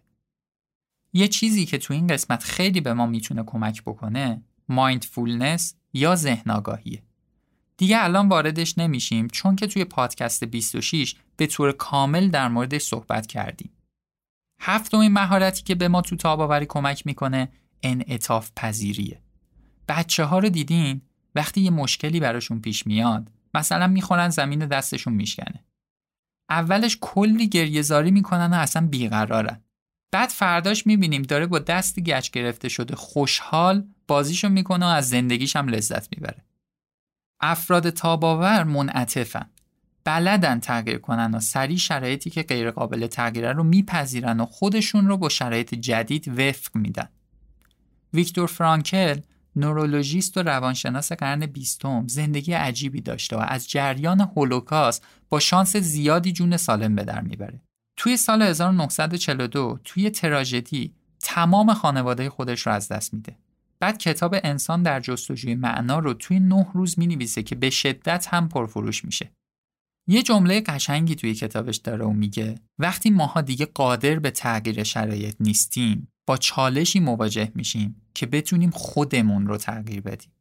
یه 1.12 1.28
چیزی 1.28 1.66
که 1.66 1.78
تو 1.78 1.94
این 1.94 2.06
قسمت 2.06 2.42
خیلی 2.44 2.80
به 2.80 2.94
ما 2.94 3.06
می‌تونه 3.06 3.42
کمک 3.42 3.82
بکنه 3.82 4.42
مایندفولنس 4.68 5.74
یا 5.92 6.16
ذهن 6.16 6.50
آگاهیه 6.50 7.02
دیگه 7.76 8.04
الان 8.04 8.28
واردش 8.28 8.78
نمیشیم 8.78 9.28
چون 9.28 9.56
که 9.56 9.66
توی 9.66 9.84
پادکست 9.84 10.44
26 10.44 11.14
به 11.36 11.46
طور 11.46 11.72
کامل 11.72 12.28
در 12.28 12.48
موردش 12.48 12.82
صحبت 12.82 13.26
کردیم. 13.26 13.70
هفتمین 14.60 15.12
مهارتی 15.12 15.62
که 15.62 15.74
به 15.74 15.88
ما 15.88 16.02
تو 16.02 16.16
تاباوری 16.16 16.66
کمک 16.66 17.06
می‌کنه 17.06 17.48
انعطاف 17.82 18.50
پذیریه. 18.56 19.22
بچه 19.88 20.24
ها 20.24 20.38
رو 20.38 20.48
دیدین 20.48 21.00
وقتی 21.34 21.60
یه 21.60 21.70
مشکلی 21.70 22.20
براشون 22.20 22.60
پیش 22.60 22.86
میاد 22.86 23.28
مثلا 23.54 23.86
می‌خورن 23.86 24.28
زمین 24.28 24.66
دستشون 24.66 25.12
میشکنه. 25.12 25.64
اولش 26.50 26.98
کلی 27.00 27.48
گریهزاری 27.48 28.10
می‌کنن 28.10 28.50
و 28.52 28.56
اصلا 28.56 28.86
بیقرارن. 28.86 29.60
بعد 30.12 30.28
فرداش 30.28 30.86
می‌بینیم 30.86 31.22
داره 31.22 31.46
با 31.46 31.58
دست 31.58 32.00
گچ 32.00 32.30
گرفته 32.30 32.68
شده 32.68 32.96
خوشحال 32.96 33.86
بازیشو 34.06 34.48
می‌کنه 34.48 34.86
و 34.86 34.88
از 34.88 35.08
زندگیش 35.08 35.56
هم 35.56 35.68
لذت 35.68 36.16
می‌بره. 36.16 36.44
افراد 37.40 37.90
تاباور 37.90 38.64
منعطفن 38.64 39.50
بلدن 40.04 40.60
تغییر 40.60 40.98
کنن 40.98 41.34
و 41.34 41.40
سریع 41.40 41.76
شرایطی 41.76 42.30
که 42.30 42.42
غیرقابل 42.42 43.06
تغییره 43.06 43.52
رو 43.52 43.64
میپذیرن 43.64 44.40
و 44.40 44.46
خودشون 44.46 45.08
رو 45.08 45.16
با 45.16 45.28
شرایط 45.28 45.74
جدید 45.74 46.28
وفق 46.28 46.76
میدن. 46.76 47.08
ویکتور 48.12 48.46
فرانکل 48.46 49.20
نورولوژیست 49.56 50.36
و 50.36 50.42
روانشناس 50.42 51.12
قرن 51.12 51.46
بیستم 51.46 52.06
زندگی 52.08 52.52
عجیبی 52.52 53.00
داشته 53.00 53.36
و 53.36 53.44
از 53.48 53.70
جریان 53.70 54.20
هولوکاست 54.20 55.06
با 55.28 55.40
شانس 55.40 55.76
زیادی 55.76 56.32
جون 56.32 56.56
سالم 56.56 56.94
به 56.94 57.04
در 57.04 57.20
می‌بره. 57.20 57.60
توی 57.96 58.16
سال 58.16 58.42
1942 58.42 59.78
توی 59.84 60.10
تراژدی 60.10 60.94
تمام 61.20 61.74
خانواده 61.74 62.30
خودش 62.30 62.66
رو 62.66 62.72
از 62.72 62.88
دست 62.88 63.14
میده. 63.14 63.36
بعد 63.80 63.98
کتاب 63.98 64.36
انسان 64.44 64.82
در 64.82 65.00
جستجوی 65.00 65.54
معنا 65.54 65.98
رو 65.98 66.14
توی 66.14 66.40
نه 66.40 66.66
روز 66.74 66.98
می 66.98 67.06
نویسه 67.06 67.42
که 67.42 67.54
به 67.54 67.70
شدت 67.70 68.28
هم 68.30 68.48
پرفروش 68.48 69.04
میشه. 69.04 69.30
یه 70.08 70.22
جمله 70.22 70.60
قشنگی 70.60 71.14
توی 71.14 71.34
کتابش 71.34 71.76
داره 71.76 72.04
و 72.04 72.12
میگه 72.12 72.54
وقتی 72.78 73.10
ماها 73.10 73.40
دیگه 73.40 73.66
قادر 73.66 74.18
به 74.18 74.30
تغییر 74.30 74.82
شرایط 74.82 75.36
نیستیم 75.40 76.11
با 76.26 76.36
چالشی 76.36 77.00
مواجه 77.00 77.52
میشیم 77.54 78.02
که 78.14 78.26
بتونیم 78.26 78.70
خودمون 78.70 79.46
رو 79.46 79.56
تغییر 79.56 80.00
بدیم. 80.00 80.32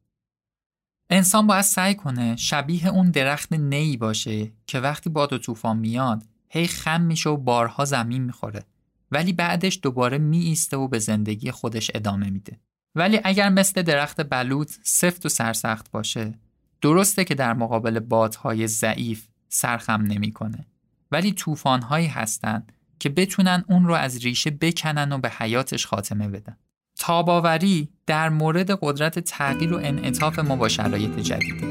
انسان 1.10 1.48
باید 1.48 1.62
سعی 1.62 1.96
کنه 1.96 2.36
شبیه 2.36 2.88
اون 2.88 3.12
درخت 3.12 3.54
نی 3.54 3.98
باشه 3.98 4.52
که 4.68 4.80
وقتی 4.80 5.10
باد 5.10 5.34
و 5.34 5.38
طوفان 5.38 5.78
میاد 5.78 6.24
هی 6.50 6.68
خم 6.68 7.02
میشه 7.02 7.30
و 7.30 7.38
بارها 7.38 7.86
زمین 7.86 8.24
می‌خوره 8.24 8.66
ولی 9.12 9.34
بعدش 9.34 9.80
دوباره 9.82 10.18
می 10.18 10.58
و 10.74 10.88
به 10.88 11.00
زندگی 11.00 11.52
خودش 11.52 11.92
ادامه 11.96 12.30
میده. 12.30 12.60
ولی 12.96 13.20
اگر 13.24 13.50
مثل 13.50 13.82
درخت 13.82 14.30
بلوط 14.30 14.72
سفت 14.84 15.26
و 15.26 15.30
سرسخت 15.30 15.92
باشه 15.92 16.40
درسته 16.82 17.24
که 17.24 17.36
در 17.36 17.54
مقابل 17.54 18.00
بادهای 18.00 18.68
ضعیف 18.68 19.28
سرخم 19.50 20.02
نمی‌کنه 20.02 20.68
ولی 21.12 21.32
طوفانهایی 21.32 22.08
هستند 22.08 22.72
که 23.01 23.10
بتونن 23.10 23.63
اون 23.67 23.86
رو 23.86 23.93
از 23.93 24.17
ریشه 24.17 24.50
بکنن 24.50 25.12
و 25.12 25.17
به 25.17 25.29
حیاتش 25.29 25.86
خاتمه 25.86 26.27
بدن. 26.27 26.58
تاباوری 27.00 27.89
در 28.05 28.29
مورد 28.29 28.72
قدرت 28.81 29.20
تغییر 29.20 29.74
و 29.74 29.79
انعطاف 29.84 30.39
ما 30.39 30.55
با 30.55 30.67
شرایط 30.67 31.20
جدیده 31.20 31.67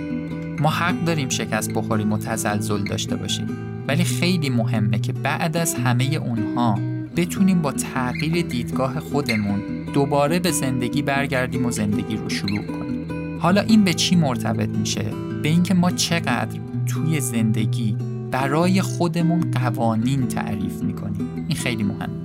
ما 0.61 0.71
حق 0.71 1.05
داریم 1.05 1.29
شکست 1.29 1.73
بخوریم 1.73 2.13
و 2.13 2.19
تزلزل 2.19 2.85
داشته 2.85 3.17
باشیم. 3.17 3.49
ولی 3.89 4.05
خیلی 4.05 4.51
مهمه 4.51 4.99
که 4.99 5.13
بعد 5.13 5.57
از 5.57 5.75
همه 5.75 6.05
اونها 6.05 6.79
بتونیم 7.17 7.63
با 7.63 7.73
تغییر 7.73 8.47
دیدگاه 8.47 9.01
خودمون 9.01 9.85
دوباره 9.85 10.39
به 10.39 10.51
زندگی 10.51 11.03
برگردیم 11.03 11.67
و 11.67 11.71
زندگی 11.71 12.17
رو 12.17 12.31
شروع 12.31 12.67
کنیم. 12.67 13.07
حالا 13.41 13.61
این 13.61 13.85
به 13.85 13.95
چی 13.95 14.17
مرتبط 14.17 14.69
میشه؟ 14.69 15.05
به 15.43 15.49
اینکه 15.49 15.75
ما 15.75 15.91
چقدر 15.91 16.61
توی 16.87 17.21
زندگی 17.21 18.10
برای 18.31 18.83
خودمون 18.83 19.51
قوانین 19.51 20.29
تعریف 20.29 20.83
می‌کنیم. 20.83 21.47
این 21.49 21.57
خیلی 21.57 21.83
مهمه. 21.83 22.21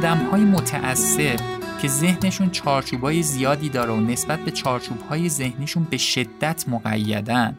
آدم 0.00 0.30
های 0.30 0.44
متعصب 0.44 1.40
که 1.82 1.88
ذهنشون 1.88 2.50
چارچوبای 2.50 3.22
زیادی 3.22 3.68
داره 3.68 3.92
و 3.92 4.00
نسبت 4.00 4.40
به 4.40 4.50
چارچوبهای 4.50 5.28
ذهنیشون 5.28 5.84
به 5.84 5.96
شدت 5.96 6.68
مقیدن. 6.68 7.58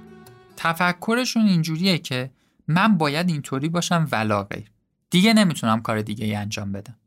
تفکرشون 0.58 1.46
اینجوریه 1.46 1.98
که 1.98 2.32
من 2.68 2.98
باید 2.98 3.30
اینطوری 3.30 3.70
باشم 3.70 4.08
ولا 4.12 4.44
غیر. 4.44 4.72
دیگه 5.10 5.34
نمی‌تونم 5.34 5.82
کار 5.82 6.02
دیگه 6.02 6.26
ای 6.26 6.36
انجام 6.36 6.72
بدم. 6.72 6.98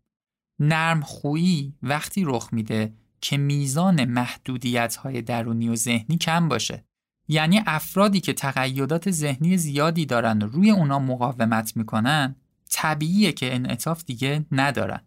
نرم 0.59 1.01
خویی 1.01 1.75
وقتی 1.83 2.25
رخ 2.25 2.49
میده 2.53 2.93
که 3.21 3.37
میزان 3.37 4.05
محدودیت 4.05 4.97
های 4.97 5.23
درونی 5.23 5.69
و 5.69 5.77
ذهنی 5.77 6.19
کم 6.19 6.49
باشه. 6.49 6.85
یعنی 7.29 7.63
افرادی 7.67 8.21
که 8.21 8.33
تقیدات 8.33 9.11
ذهنی 9.11 9.57
زیادی 9.57 10.07
دارن 10.07 10.43
و 10.43 10.47
روی 10.47 10.71
اونا 10.71 10.99
مقاومت 10.99 11.77
می‌کنن 11.77 12.37
طبیعیه 12.71 13.33
که 13.33 13.55
انعطاف 13.55 14.05
دیگه 14.05 14.47
ندارن. 14.53 15.01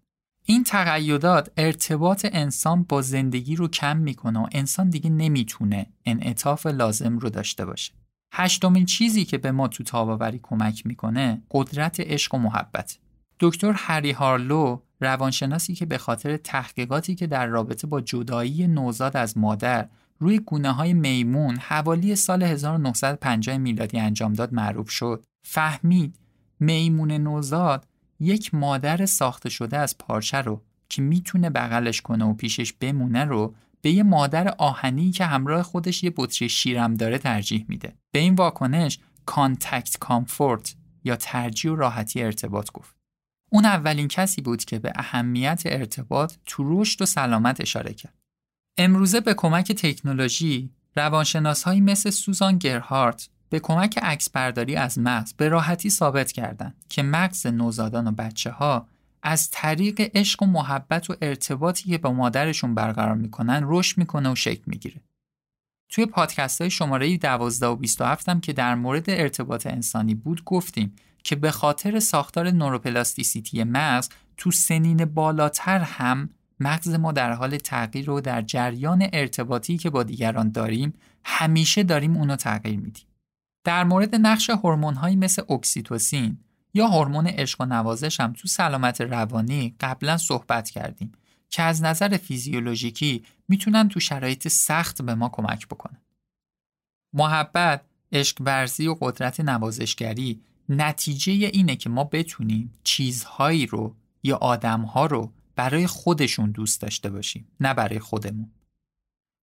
این 0.50 0.64
تقیدات 0.64 1.52
ارتباط 1.58 2.26
انسان 2.32 2.84
با 2.84 3.02
زندگی 3.02 3.56
رو 3.56 3.68
کم 3.68 3.98
می‌کنه 3.98 4.40
و 4.40 4.48
انسان 4.52 4.90
دیگه 4.90 5.10
نمی‌تونه 5.10 5.86
انعطاف 6.06 6.66
لازم 6.66 7.18
رو 7.18 7.30
داشته 7.30 7.66
باشه. 7.66 7.94
هشتمین 8.34 8.86
چیزی 8.86 9.26
که 9.26 9.38
به 9.38 9.52
ما 9.52 9.68
تو 9.68 9.84
تاباوری 9.84 10.40
کمک 10.44 10.86
می‌کنه 10.86 11.42
قدرت 11.52 12.00
عشق 12.00 12.36
و 12.36 12.38
محبت. 12.38 12.98
دکتر 13.40 13.72
هری 13.72 14.12
هارلو 14.12 14.80
روانشناسی 15.02 15.76
که 15.76 15.86
به 15.86 15.98
خاطر 15.98 16.38
تحقیقاتی 16.38 17.16
که 17.16 17.28
در 17.28 17.48
رابطه 17.48 17.88
با 17.88 18.02
جدایی 18.02 18.68
نوزاد 18.68 19.18
از 19.18 19.38
مادر 19.38 19.88
روی 20.20 20.40
گونه 20.40 20.72
های 20.72 20.94
میمون 20.94 21.58
حوالی 21.58 22.16
سال 22.16 22.44
1950 22.44 23.58
میلادی 23.58 24.00
انجام 24.00 24.34
داد 24.34 24.54
معروف 24.54 24.90
شد. 24.90 25.26
فهمید 25.44 26.20
میمون 26.60 27.12
نوزاد 27.12 27.88
یک 28.20 28.54
مادر 28.54 29.06
ساخته 29.06 29.50
شده 29.50 29.78
از 29.78 29.98
پارچه 29.98 30.38
رو 30.38 30.62
که 30.90 31.02
می‌تونه 31.02 31.50
بغلش 31.50 32.02
کنه 32.02 32.26
و 32.26 32.34
پیشش 32.34 32.74
بمونه 32.74 33.26
رو 33.26 33.56
به 33.82 33.92
یه 33.92 34.04
مادر 34.04 34.48
آهنی 34.48 35.12
که 35.12 35.26
همراه 35.26 35.64
خودش 35.64 36.04
یه 36.04 36.14
بطری 36.16 36.50
شیرم 36.50 36.94
داره 36.94 37.18
ترجیح 37.18 37.66
میده. 37.68 37.96
به 38.12 38.20
این 38.20 38.36
واکنش 38.36 39.00
contact 39.26 39.98
comfort 40.00 40.76
یا 41.04 41.16
ترجیح 41.16 41.72
و 41.72 41.76
راحتی 41.76 42.22
ارتباط 42.22 42.72
گفت. 42.72 42.96
اون 43.52 43.66
اولین 43.66 44.08
کسی 44.08 44.42
بود 44.42 44.66
که 44.66 44.80
به 44.80 44.92
اهمیت 44.96 45.64
ارتباط 45.66 46.34
تو 46.46 46.82
رشد 46.82 47.02
و 47.02 47.06
سلامت 47.06 47.62
اشاره 47.62 47.94
کرد. 47.94 48.14
امروزه 48.78 49.20
به 49.20 49.34
کمک 49.34 49.72
تکنولوژی 49.72 50.70
روانشناسهایی 50.96 51.82
مثل 51.82 52.10
سوزان 52.10 52.58
گرهارت 52.58 53.30
به 53.50 53.60
کمک 53.60 53.98
عکس 53.98 54.30
برداری 54.30 54.76
از 54.76 55.00
مغز 55.00 55.34
به 55.34 55.50
راحتی 55.50 55.90
ثابت 55.90 56.32
کردند 56.32 56.86
که 56.90 57.04
مغز 57.04 57.48
نوزادان 57.48 58.08
و 58.08 58.12
بچه 58.12 58.52
ها 58.52 58.88
از 59.24 59.50
طریق 59.52 60.12
عشق 60.16 60.44
و 60.44 60.46
محبت 60.46 61.10
و 61.10 61.16
ارتباطی 61.22 61.90
که 61.90 61.98
با 61.98 62.12
مادرشون 62.12 62.76
برقرار 62.76 63.16
می‌کنن 63.16 63.62
رشد 63.66 63.98
می‌کنه 63.98 64.32
و 64.32 64.36
شکل 64.36 64.64
می‌گیره. 64.66 65.02
توی 65.90 66.06
پادکست 66.06 66.62
های 66.62 66.70
شماره 66.70 67.18
12 67.18 67.68
و 67.68 67.76
27 67.76 68.30
هم 68.30 68.42
که 68.42 68.54
در 68.54 68.76
مورد 68.76 69.10
ارتباط 69.10 69.68
انسانی 69.68 70.16
بود 70.16 70.44
گفتیم 70.44 70.96
که 71.24 71.36
به 71.36 71.52
خاطر 71.52 72.00
ساختار 72.00 72.52
neuroplasticity 72.52 73.64
مغز 73.64 74.10
تو 74.38 74.52
سنین 74.52 75.06
بالاتر 75.06 75.80
هم 75.80 76.30
مغز 76.60 76.90
ما 76.90 77.12
در 77.12 77.34
حال 77.34 77.58
تغییر 77.58 78.10
و 78.10 78.22
در 78.22 78.42
جریان 78.42 79.08
ارتباطی 79.14 79.78
که 79.78 79.90
با 79.90 80.04
دیگران 80.04 80.52
داریم 80.52 80.94
همیشه 81.24 81.84
داریم 81.84 82.18
اونو 82.18 82.36
تغییر 82.36 82.80
میدیم. 82.80 83.07
در 83.68 83.84
مورد 83.84 84.16
نقش 84.16 84.50
هورمون‌هایی 84.50 85.16
مثل 85.16 85.42
اکسیتوسین 85.50 86.38
یا 86.74 86.88
هورمون 86.88 87.28
عشق 87.28 87.62
و 87.62 87.66
نوازش 87.66 88.20
هم 88.20 88.34
تو 88.34 88.48
سلامت 88.48 89.02
روانی 89.02 89.76
قبلا 89.80 90.18
صحبت 90.18 90.70
کردیم 90.70 91.12
که 91.50 91.64
از 91.64 91.84
نظر 91.84 92.18
فیزیولوژیکی 92.18 93.24
می‌تونن 93.48 93.90
تو 93.90 94.00
شرایط 94.00 94.48
سخت 94.48 95.02
به 95.02 95.16
ما 95.16 95.30
کمک 95.30 95.68
بکنن. 95.68 96.02
محبت، 97.14 97.82
عشق 98.12 98.38
ورزی 98.42 98.88
و 98.88 98.98
قدرت 99.02 99.40
نوازشگری 99.40 100.42
نتیجه 100.70 101.32
اینه 101.32 101.76
که 101.76 101.90
ما 101.90 102.04
بتونیم 102.04 102.74
چیزهایی 102.84 103.66
رو 103.66 103.96
یا 104.24 104.38
آدمها 104.38 105.06
رو 105.06 105.32
برای 105.56 105.88
خودشون 105.88 106.52
دوست 106.52 106.82
داشته 106.82 107.10
باشیم 107.10 107.48
نه 107.60 107.74
برای 107.74 108.00
خودمون. 108.00 108.52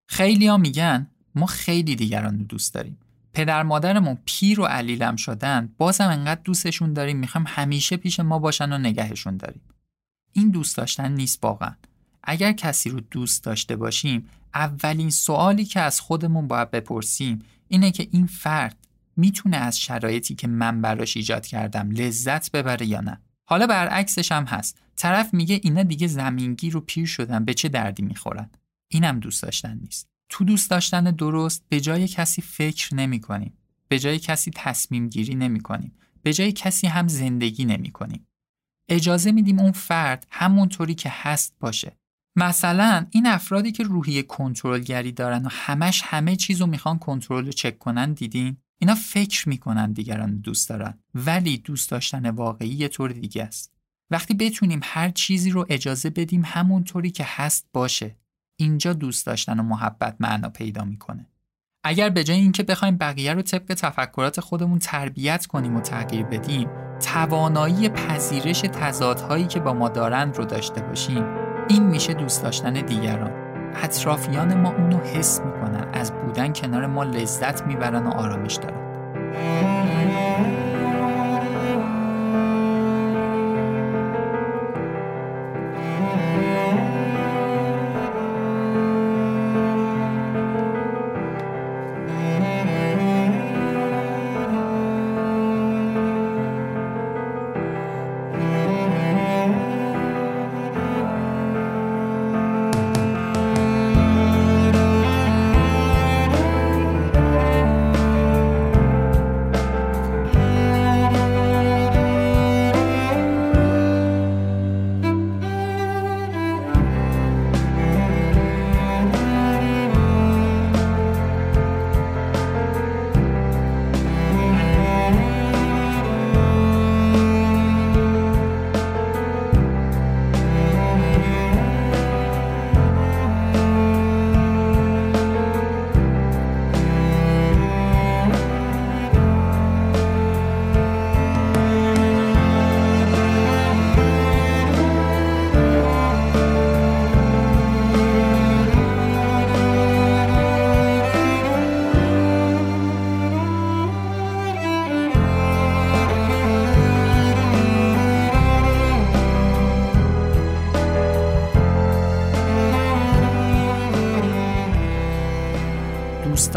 خیلی 0.09 0.47
ها 0.47 0.57
میگن 0.57 1.07
ما 1.35 1.45
خیلی 1.45 1.95
دیگران 1.95 2.39
رو 2.39 2.43
دوست 2.43 2.73
داریم 2.73 2.97
پدر 3.35 3.63
مادرمون 3.63 4.17
پیر 4.25 4.59
و 4.59 4.65
علیلم 4.65 5.15
شدن 5.15 5.69
بازم 5.77 6.07
انقدر 6.07 6.41
دوستشون 6.43 6.93
داریم 6.93 7.17
می‌خوام 7.17 7.45
همیشه 7.47 7.97
پیش 7.97 8.19
ما 8.19 8.39
باشن 8.39 8.73
و 8.73 8.77
نگهشون 8.77 9.37
داریم. 9.37 9.61
این 10.33 10.49
دوست 10.49 10.77
داشتن 10.77 11.11
نیست 11.11 11.39
واقعا. 11.43 11.75
اگر 12.23 12.51
کسی 12.51 12.89
رو 12.89 12.99
دوست 12.99 13.43
داشته 13.43 13.75
باشیم 13.75 14.29
اولین 14.53 15.09
سوالی 15.09 15.65
که 15.65 15.79
از 15.79 16.01
خودمون 16.01 16.47
باید 16.47 16.71
بپرسیم 16.71 17.41
اینه 17.67 17.91
که 17.91 18.07
این 18.11 18.27
فرد 18.27 18.77
می‌تونه 19.17 19.57
از 19.57 19.79
شرایطی 19.79 20.35
که 20.35 20.47
من 20.47 20.81
براش 20.81 21.17
ایجاد 21.17 21.45
کردم 21.45 21.91
لذت 21.91 22.51
ببره 22.51 22.85
یا 22.85 23.01
نه؟ 23.01 23.21
حالا 23.45 23.67
برعکسش 23.67 24.31
هم 24.31 24.45
هست. 24.45 24.81
طرف 24.95 25.33
میگه 25.33 25.59
اینا 25.63 25.83
دیگه 25.83 26.07
زمینگی 26.07 26.69
رو 26.69 26.79
پیر 26.81 27.05
شدن 27.05 27.45
به 27.45 27.53
چه 27.53 27.69
دردی 27.69 28.03
می‌خورن؟ 28.03 28.49
اینم 28.87 29.19
دوست 29.19 29.43
داشتن 29.43 29.79
نیست. 29.81 30.14
تو 30.29 30.43
دوست 30.43 30.69
داشتن 30.69 31.03
درست 31.03 31.65
به 31.69 31.81
جای 31.81 32.07
کسی 32.07 32.41
فکر 32.41 32.95
نمی 32.95 33.19
کنیم. 33.19 33.53
به 33.87 33.99
جای 33.99 34.19
کسی 34.19 34.51
تصمیم 34.55 35.09
گیری 35.09 35.35
نمی 35.35 35.59
کنیم. 35.59 35.91
به 36.23 36.33
جای 36.33 36.51
کسی 36.51 36.87
هم 36.87 37.07
زندگی 37.07 37.65
نمی 37.65 37.91
کنیم. 37.91 38.27
اجازه 38.89 39.31
میدیم 39.31 39.59
اون 39.59 39.71
فرد 39.71 40.27
همونطوری 40.31 40.95
که 40.95 41.09
هست 41.13 41.55
باشه. 41.59 41.97
مثلا 42.35 43.05
این 43.11 43.27
افرادی 43.27 43.71
که 43.71 43.83
روحی 43.83 44.23
کنترلگری 44.23 45.11
دارن 45.11 45.45
و 45.45 45.49
همش 45.51 46.01
همه 46.05 46.35
چیز 46.35 46.61
رو 46.61 46.67
می‌خوان 46.67 46.99
کنترل 46.99 47.47
و 47.47 47.51
چک 47.51 47.79
کنن 47.79 48.13
دیدین 48.13 48.57
اینا 48.79 48.95
فکر 48.95 49.49
می‌کنن 49.49 49.91
دیگران 49.91 50.37
دوست 50.37 50.69
دارن 50.69 50.99
ولی 51.15 51.57
دوست 51.57 51.91
داشتن 51.91 52.29
واقعی 52.29 52.69
یه 52.69 52.87
طور 52.87 53.11
دیگه 53.11 53.43
است 53.43 53.73
وقتی 54.11 54.33
بتونیم 54.33 54.79
هر 54.83 55.09
چیزی 55.09 55.49
رو 55.49 55.65
اجازه 55.69 56.09
بدیم 56.09 56.43
همونطوری 56.45 57.11
که 57.11 57.23
هست 57.27 57.67
باشه 57.73 58.15
اینجا 58.57 58.93
دوست 58.93 59.25
داشتن 59.25 59.59
و 59.59 59.63
محبت 59.63 60.15
معنا 60.19 60.49
پیدا 60.49 60.83
می‌کنه. 60.83 61.25
اگر 61.83 62.09
به 62.09 62.23
جای 62.23 62.37
اینکه 62.37 62.63
بخوایم 62.63 62.97
بقیه 62.97 63.33
رو 63.33 63.41
طبق 63.41 63.73
تفکرات 63.73 64.39
خودمون 64.39 64.79
تربیت 64.79 65.45
کنیم 65.45 65.75
و 65.75 65.81
تغییر 65.81 66.25
بدیم 66.25 66.69
توانایی 66.99 67.89
پذیرش 67.89 68.61
تضادهایی 68.61 69.47
که 69.47 69.59
با 69.59 69.73
ما 69.73 69.89
دارند 69.89 70.37
رو 70.37 70.45
داشته 70.45 70.81
باشیم 70.81 71.25
این 71.69 71.83
میشه 71.83 72.13
دوست 72.13 72.43
داشتن 72.43 72.73
دیگران. 72.73 73.31
اطرافیان 73.75 74.61
ما 74.61 74.69
اونو 74.69 74.97
حس 74.97 75.39
می‌کنن 75.39 75.89
از 75.93 76.11
بودن 76.11 76.53
کنار 76.53 76.87
ما 76.87 77.03
لذت 77.03 77.67
می‌برن 77.67 78.07
و 78.07 78.09
آرامش 78.09 78.55
دارن. 78.55 79.74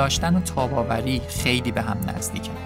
داشتن 0.08 0.36
و 0.36 0.40
تاباوری 0.40 1.20
خیلی 1.28 1.72
به 1.72 1.82
هم 1.82 1.98
نزدیکن. 2.08 2.56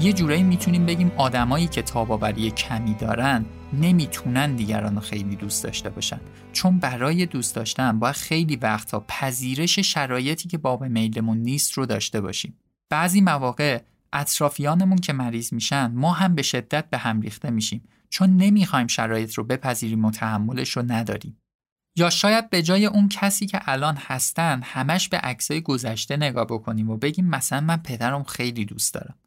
یه 0.00 0.12
جورایی 0.12 0.42
می‌تونیم 0.42 0.86
بگیم 0.86 1.12
آدمایی 1.16 1.66
که 1.66 1.82
تاباوری 1.82 2.50
کمی 2.50 2.94
دارن 2.94 3.44
نمی‌تونن 3.72 4.56
دیگران 4.56 4.94
رو 4.94 5.00
خیلی 5.00 5.36
دوست 5.36 5.64
داشته 5.64 5.90
باشن. 5.90 6.20
چون 6.52 6.78
برای 6.78 7.26
دوست 7.26 7.54
داشتن 7.54 7.98
باید 7.98 8.14
خیلی 8.14 8.56
وقتها 8.56 9.04
پذیرش 9.08 9.78
شرایطی 9.78 10.48
که 10.48 10.58
باب 10.58 10.84
میلمون 10.84 11.38
نیست 11.38 11.72
رو 11.72 11.86
داشته 11.86 12.20
باشیم. 12.20 12.56
بعضی 12.90 13.20
مواقع 13.20 13.82
اطرافیانمون 14.12 14.98
که 14.98 15.12
مریض 15.12 15.52
میشن 15.52 15.92
ما 15.94 16.12
هم 16.12 16.34
به 16.34 16.42
شدت 16.42 16.90
به 16.90 16.98
هم 16.98 17.20
ریخته 17.20 17.50
میشیم. 17.50 17.82
چون 18.10 18.36
نمی‌خوایم 18.36 18.86
شرایط 18.86 19.34
رو 19.34 19.44
بپذیریم 19.44 20.04
و 20.04 20.10
تحملش 20.10 20.70
رو 20.70 20.82
نداریم. 20.82 21.36
یا 21.96 22.10
شاید 22.10 22.50
به 22.50 22.62
جای 22.62 22.86
اون 22.86 23.08
کسی 23.08 23.46
که 23.46 23.60
الان 23.64 23.96
هستن 23.96 24.60
همش 24.64 25.08
به 25.08 25.16
عکسای 25.16 25.60
گذشته 25.60 26.16
نگاه 26.16 26.44
بکنیم 26.44 26.90
و 26.90 26.96
بگیم 26.96 27.26
مثلا 27.26 27.60
من 27.60 27.76
پدرم 27.76 28.24
خیلی 28.24 28.64
دوست 28.64 28.94
دارم. 28.94 29.18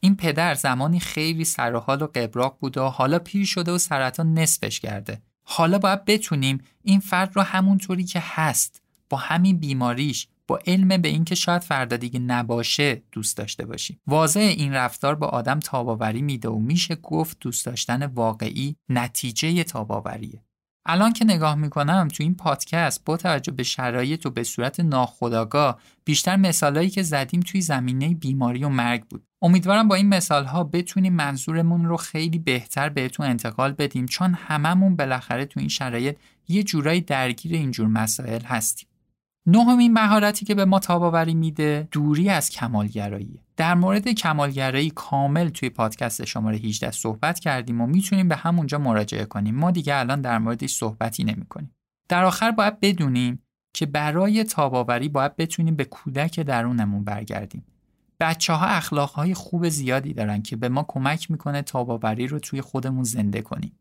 این 0.00 0.16
پدر 0.16 0.54
زمانی 0.54 1.00
خیلی 1.00 1.44
سرحال 1.44 2.02
و 2.02 2.06
قبراق 2.06 2.58
بوده 2.60 2.80
و 2.80 2.84
حالا 2.84 3.18
پیر 3.18 3.46
شده 3.46 3.72
و 3.72 3.78
سرطان 3.78 4.34
نصفش 4.34 4.80
کرده. 4.80 5.22
حالا 5.42 5.78
باید 5.78 6.04
بتونیم 6.04 6.64
این 6.82 7.00
فرد 7.00 7.36
رو 7.36 7.42
همونطوری 7.42 8.04
که 8.04 8.22
هست 8.22 8.82
با 9.08 9.16
همین 9.16 9.58
بیماریش 9.58 10.28
با 10.46 10.58
علم 10.66 10.88
به 10.88 11.08
اینکه 11.08 11.34
شاید 11.34 11.62
فردا 11.62 11.96
دیگه 11.96 12.18
نباشه 12.18 13.02
دوست 13.12 13.36
داشته 13.36 13.66
باشیم. 13.66 14.00
واضح 14.06 14.40
این 14.40 14.72
رفتار 14.72 15.14
با 15.14 15.26
آدم 15.26 15.60
تاباوری 15.60 16.22
میده 16.22 16.48
و 16.48 16.58
میشه 16.58 16.94
گفت 16.94 17.36
دوست 17.40 17.66
داشتن 17.66 18.06
واقعی 18.06 18.76
نتیجه 18.88 19.64
تاباوریه. 19.64 20.45
الان 20.86 21.12
که 21.12 21.24
نگاه 21.24 21.54
می‌کنم 21.54 22.08
تو 22.08 22.22
این 22.22 22.34
پادکست 22.34 23.04
با 23.04 23.16
توجه 23.16 23.52
به 23.52 23.62
شرایط 23.62 24.26
و 24.26 24.30
به 24.30 24.42
صورت 24.42 24.80
ناخودآگاه 24.80 25.80
بیشتر 26.04 26.36
مثالهایی 26.36 26.90
که 26.90 27.02
زدیم 27.02 27.40
توی 27.40 27.60
زمینه 27.60 28.14
بیماری 28.14 28.64
و 28.64 28.68
مرگ 28.68 29.04
بود. 29.04 29.26
امیدوارم 29.42 29.88
با 29.88 29.94
این 29.94 30.08
مثال 30.08 30.44
ها 30.44 30.64
بتونیم 30.64 31.12
منظورمون 31.12 31.84
رو 31.84 31.96
خیلی 31.96 32.38
بهتر 32.38 32.88
بهتون 32.88 33.26
انتقال 33.26 33.72
بدیم 33.72 34.06
چون 34.06 34.34
هممون 34.34 34.96
بالاخره 34.96 35.44
تو 35.44 35.60
این 35.60 35.68
شرایط 35.68 36.16
یه 36.48 36.62
جورایی 36.62 37.00
درگیر 37.00 37.52
اینجور 37.52 37.86
مسائل 37.86 38.42
هستیم. 38.42 38.88
نهمین 39.46 39.92
مهارتی 39.92 40.46
که 40.46 40.54
به 40.54 40.64
ما 40.64 40.78
تاباوری 40.78 41.34
میده 41.34 41.88
دوری 41.90 42.28
از 42.28 42.50
کمالگرایی. 42.50 43.45
در 43.56 43.74
مورد 43.74 44.08
کمالگرایی 44.08 44.90
کامل 44.90 45.48
توی 45.48 45.70
پادکست 45.70 46.24
شماره 46.24 46.56
18 46.56 46.90
صحبت 46.90 47.38
کردیم 47.38 47.80
و 47.80 47.86
می‌تونیم 47.86 48.28
به 48.28 48.36
همونجا 48.36 48.78
مراجعه 48.78 49.24
کنیم. 49.24 49.54
ما 49.54 49.70
دیگه 49.70 49.96
الان 49.96 50.20
در 50.20 50.38
موردش 50.38 50.74
صحبتی 50.74 51.24
نمی 51.24 51.46
کنیم. 51.46 51.70
در 52.08 52.24
آخر 52.24 52.50
باید 52.50 52.80
بدونیم 52.80 53.42
که 53.74 53.86
برای 53.86 54.44
تاباوری 54.44 55.08
باید 55.08 55.36
بتونیم 55.36 55.76
به 55.76 55.84
کودک 55.84 56.40
درونمون 56.40 57.04
برگردیم. 57.04 57.64
بچه 58.20 58.52
ها 58.52 58.66
اخلاق 58.66 59.10
های 59.10 59.34
خوب 59.34 59.68
زیادی 59.68 60.14
دارن 60.14 60.42
که 60.42 60.56
به 60.56 60.68
ما 60.68 60.84
کمک 60.88 61.30
می‌کنه 61.30 61.62
تاباوری 61.62 62.26
رو 62.26 62.38
توی 62.38 62.60
خودمون 62.60 63.04
زنده 63.04 63.42
کنیم. 63.42 63.78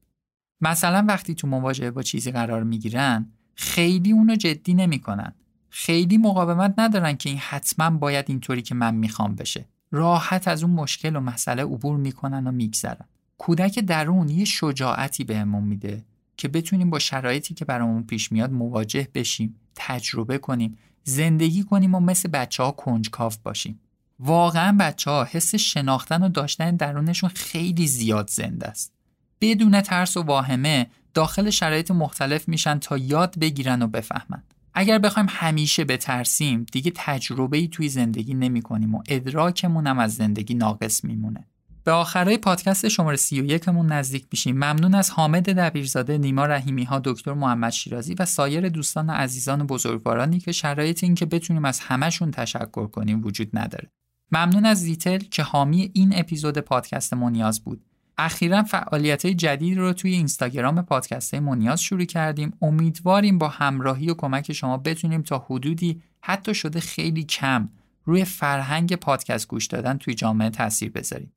مثلا 0.61 1.05
وقتی 1.07 1.35
تو 1.35 1.47
مواجهه 1.47 1.91
با 1.91 2.01
چیزی 2.01 2.31
قرار 2.31 2.63
می‌گیرن 2.63 3.31
خیلی 3.55 4.11
اونو 4.11 4.35
جدی 4.35 4.73
نمی‌کنن. 4.73 5.35
خیلی 5.77 6.17
مقاومت 6.17 6.73
ندارن 6.77 7.17
که 7.17 7.29
این 7.29 7.37
حتما 7.37 7.89
باید 7.89 8.25
اینطوری 8.27 8.61
که 8.61 8.75
من 8.75 8.95
می‌خوام 8.95 9.35
بشه. 9.35 9.65
راحت 9.91 10.47
از 10.47 10.63
اون 10.63 10.73
مشکل 10.73 11.15
و 11.15 11.19
مسئله 11.19 11.63
عبور 11.63 11.97
می‌کنن 11.97 12.47
و 12.47 12.51
میگذرن. 12.51 13.05
کودک 13.37 13.79
درون 13.79 14.29
یه 14.29 14.45
شجاعتی 14.45 15.23
بهمون 15.23 15.63
میده 15.63 16.05
که 16.37 16.47
بتونیم 16.47 16.89
با 16.89 16.99
شرایطی 16.99 17.53
که 17.53 17.65
برامون 17.65 18.03
پیش 18.03 18.31
میاد 18.31 18.51
مواجه 18.51 19.07
بشیم 19.13 19.55
تجربه 19.75 20.37
کنیم 20.37 20.77
زندگی 21.03 21.63
کنیم 21.63 21.95
و 21.95 21.99
مثل 21.99 22.29
بچه 22.29 22.63
ها 22.63 22.71
کنجکاو 22.71 23.31
باشیم. 23.43 23.79
واقعا 24.19 24.77
بچه 24.79 25.11
ها 25.11 25.23
حس 25.31 25.55
شناختن 25.55 26.23
و 26.23 26.29
داشتن 26.29 26.75
درونشون 26.75 27.29
خیلی 27.29 27.87
زیاد 27.87 28.29
زنده 28.29 28.67
است. 28.67 28.93
بدون 29.41 29.81
ترس 29.81 30.17
و 30.17 30.21
واهمه 30.21 30.87
داخل 31.13 31.49
شرایط 31.49 31.91
مختلف 31.91 32.47
میشن 32.47 32.79
تا 32.79 32.97
یاد 32.97 33.39
بگیرن 33.39 33.81
و 33.81 33.87
بفهمن. 33.87 34.43
اگر 34.75 34.99
بخوایم 34.99 35.27
همیشه 35.29 35.85
بترسیم 35.85 36.65
دیگه 36.71 36.91
تجربه 36.95 37.57
ای 37.57 37.67
توی 37.67 37.89
زندگی 37.89 38.33
نمی 38.33 38.61
کنیم 38.61 38.95
و 38.95 39.03
ادراکمون 39.09 39.87
هم 39.87 39.99
از 39.99 40.15
زندگی 40.15 40.53
ناقص 40.53 41.03
میمونه. 41.03 41.47
به 41.83 41.91
آخرای 41.91 42.37
پادکست 42.37 42.87
شماره 42.87 43.17
31 43.17 43.69
مون 43.69 43.91
نزدیک 43.91 44.27
میشیم. 44.31 44.55
ممنون 44.55 44.95
از 44.95 45.09
حامد 45.09 45.49
دبیرزاده، 45.49 46.17
نیما 46.17 46.45
رحیمی 46.45 46.83
ها، 46.83 47.01
دکتر 47.03 47.33
محمد 47.33 47.71
شیرازی 47.71 48.15
و 48.19 48.25
سایر 48.25 48.69
دوستان 48.69 49.09
و 49.09 49.13
عزیزان 49.13 49.61
و 49.61 49.65
بزرگوارانی 49.65 50.39
که 50.39 50.51
شرایط 50.51 51.03
این 51.03 51.15
که 51.15 51.25
بتونیم 51.25 51.65
از 51.65 51.79
همهشون 51.79 52.31
تشکر 52.31 52.87
کنیم 52.87 53.25
وجود 53.25 53.49
نداره. 53.53 53.91
ممنون 54.31 54.65
از 54.65 54.79
زیتل 54.79 55.17
که 55.17 55.43
حامی 55.43 55.91
این 55.93 56.19
اپیزود 56.19 56.57
پادکست 56.57 57.13
منیاز 57.13 57.63
بود. 57.63 57.85
اخیرا 58.17 58.63
فعالیت 58.63 59.27
جدید 59.27 59.77
رو 59.77 59.93
توی 59.93 60.13
اینستاگرام 60.13 60.81
پادکست 60.81 61.35
مونیاز 61.35 61.81
شروع 61.81 62.05
کردیم. 62.05 62.53
امیدواریم 62.61 63.37
با 63.37 63.47
همراهی 63.47 64.09
و 64.09 64.13
کمک 64.13 64.53
شما 64.53 64.77
بتونیم 64.77 65.21
تا 65.21 65.45
حدودی 65.49 66.01
حتی 66.21 66.55
شده 66.55 66.79
خیلی 66.79 67.23
کم 67.23 67.69
روی 68.05 68.25
فرهنگ 68.25 68.95
پادکست 68.95 69.47
گوش 69.47 69.65
دادن 69.65 69.97
توی 69.97 70.13
جامعه 70.13 70.49
تاثیر 70.49 70.91
بذاریم. 70.91 71.33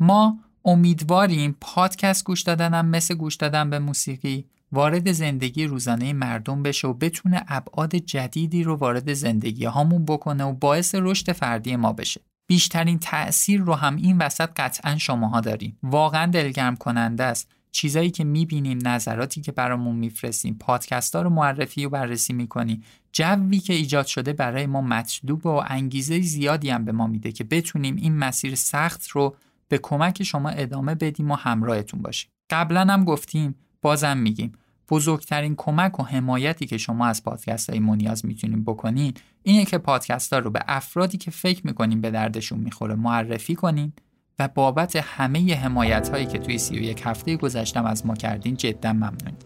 ما 0.00 0.38
امیدواریم 0.64 1.56
پادکست 1.60 2.24
گوش 2.24 2.42
دادنم 2.42 2.86
مثل 2.86 3.14
گوش 3.14 3.34
دادن 3.34 3.70
به 3.70 3.78
موسیقی 3.78 4.46
وارد 4.72 5.12
زندگی 5.12 5.64
روزانه 5.64 6.12
مردم 6.12 6.62
بشه 6.62 6.88
و 6.88 6.94
بتونه 6.94 7.44
ابعاد 7.48 7.96
جدیدی 7.96 8.62
رو 8.62 8.76
وارد 8.76 9.12
زندگی 9.12 9.64
هامون 9.64 10.04
بکنه 10.04 10.44
و 10.44 10.52
باعث 10.52 10.94
رشد 10.94 11.32
فردی 11.32 11.76
ما 11.76 11.92
بشه. 11.92 12.20
بیشترین 12.50 12.98
تأثیر 12.98 13.60
رو 13.60 13.74
هم 13.74 13.96
این 13.96 14.18
وسط 14.18 14.48
قطعا 14.56 14.98
شماها 14.98 15.40
دارین 15.40 15.76
واقعا 15.82 16.26
دلگرم 16.26 16.76
کننده 16.76 17.24
است. 17.24 17.50
چیزایی 17.70 18.10
که 18.10 18.24
می‌بینیم 18.24 18.78
نظراتی 18.84 19.40
که 19.40 19.52
برامون 19.52 19.96
میفرستیم 19.96 20.56
پادکست 20.60 21.16
ها 21.16 21.22
رو 21.22 21.30
معرفی 21.30 21.86
و 21.86 21.88
بررسی 21.88 22.32
می‌کنیم 22.32 22.82
جوی 23.12 23.58
که 23.58 23.72
ایجاد 23.72 24.06
شده 24.06 24.32
برای 24.32 24.66
ما 24.66 24.80
مطلوب 24.80 25.46
و 25.46 25.62
انگیزه 25.66 26.20
زیادی 26.20 26.70
هم 26.70 26.84
به 26.84 26.92
ما 26.92 27.06
میده 27.06 27.32
که 27.32 27.44
بتونیم 27.44 27.96
این 27.96 28.16
مسیر 28.16 28.54
سخت 28.54 29.08
رو 29.08 29.36
به 29.68 29.78
کمک 29.78 30.22
شما 30.22 30.48
ادامه 30.48 30.94
بدیم 30.94 31.30
و 31.30 31.34
همراهتون 31.34 32.02
باشیم. 32.02 32.30
قبلا 32.50 32.80
هم 32.80 33.04
گفتیم 33.04 33.54
بازم 33.82 34.16
میگیم. 34.16 34.52
بزرگترین 34.90 35.54
کمک 35.56 36.00
و 36.00 36.02
حمایتی 36.02 36.66
که 36.66 36.78
شما 36.78 37.06
از 37.06 37.24
پادکست 37.24 37.70
های 37.70 37.78
منیاز 37.78 38.26
می‌تونید 38.26 38.64
بکنین 38.64 39.14
اینه 39.42 39.64
که 39.64 39.78
پادکست 39.78 40.32
ها 40.32 40.38
رو 40.38 40.50
به 40.50 40.60
افرادی 40.68 41.18
که 41.18 41.30
فکر 41.30 41.66
می‌کنین 41.66 42.00
به 42.00 42.10
دردشون 42.10 42.58
می‌خوره 42.58 42.94
معرفی 42.94 43.54
کنین 43.54 43.92
و 44.38 44.48
بابت 44.48 44.96
همه 44.96 45.54
حمایت 45.54 46.08
هایی 46.08 46.26
که 46.26 46.38
توی 46.38 46.58
سی 46.58 46.78
و 46.78 46.82
یک 46.82 47.02
هفته 47.04 47.36
گذشتم 47.36 47.84
از 47.84 48.06
ما 48.06 48.14
کردین 48.14 48.56
جدا 48.56 48.92
ممنونیم. 48.92 49.36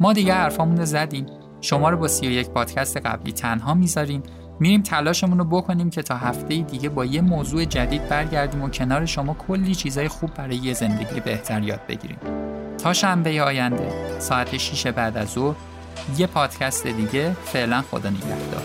ما 0.00 0.12
دیگه 0.12 0.34
حرفامون 0.34 0.76
رو 0.76 0.84
زدیم. 0.84 1.26
شما 1.60 1.90
رو 1.90 1.96
با 1.96 2.08
سی 2.08 2.26
و 2.26 2.30
یک 2.30 2.48
پادکست 2.48 2.96
قبلی 2.96 3.32
تنها 3.32 3.74
می‌ذاریم. 3.74 4.22
میریم 4.60 4.82
تلاشمون 4.82 5.38
رو 5.38 5.44
بکنیم 5.44 5.90
که 5.90 6.02
تا 6.02 6.16
هفته 6.16 6.62
دیگه 6.62 6.88
با 6.88 7.04
یه 7.04 7.20
موضوع 7.20 7.64
جدید 7.64 8.08
برگردیم 8.08 8.62
و 8.62 8.68
کنار 8.68 9.06
شما 9.06 9.34
کلی 9.34 9.74
چیزای 9.74 10.08
خوب 10.08 10.34
برای 10.34 10.56
یه 10.56 10.72
زندگی 10.72 11.20
بهتر 11.20 11.62
یاد 11.62 11.80
بگیریم. 11.88 12.18
تا 12.82 12.92
شنبه 12.92 13.42
آینده 13.42 14.18
ساعت 14.18 14.56
6 14.56 14.86
بعد 14.86 15.16
از 15.16 15.28
ظهر 15.28 15.54
یه 16.18 16.26
پادکست 16.26 16.86
دیگه 16.86 17.36
فعلا 17.44 17.82
خدا 17.90 18.10
نگهدار. 18.10 18.62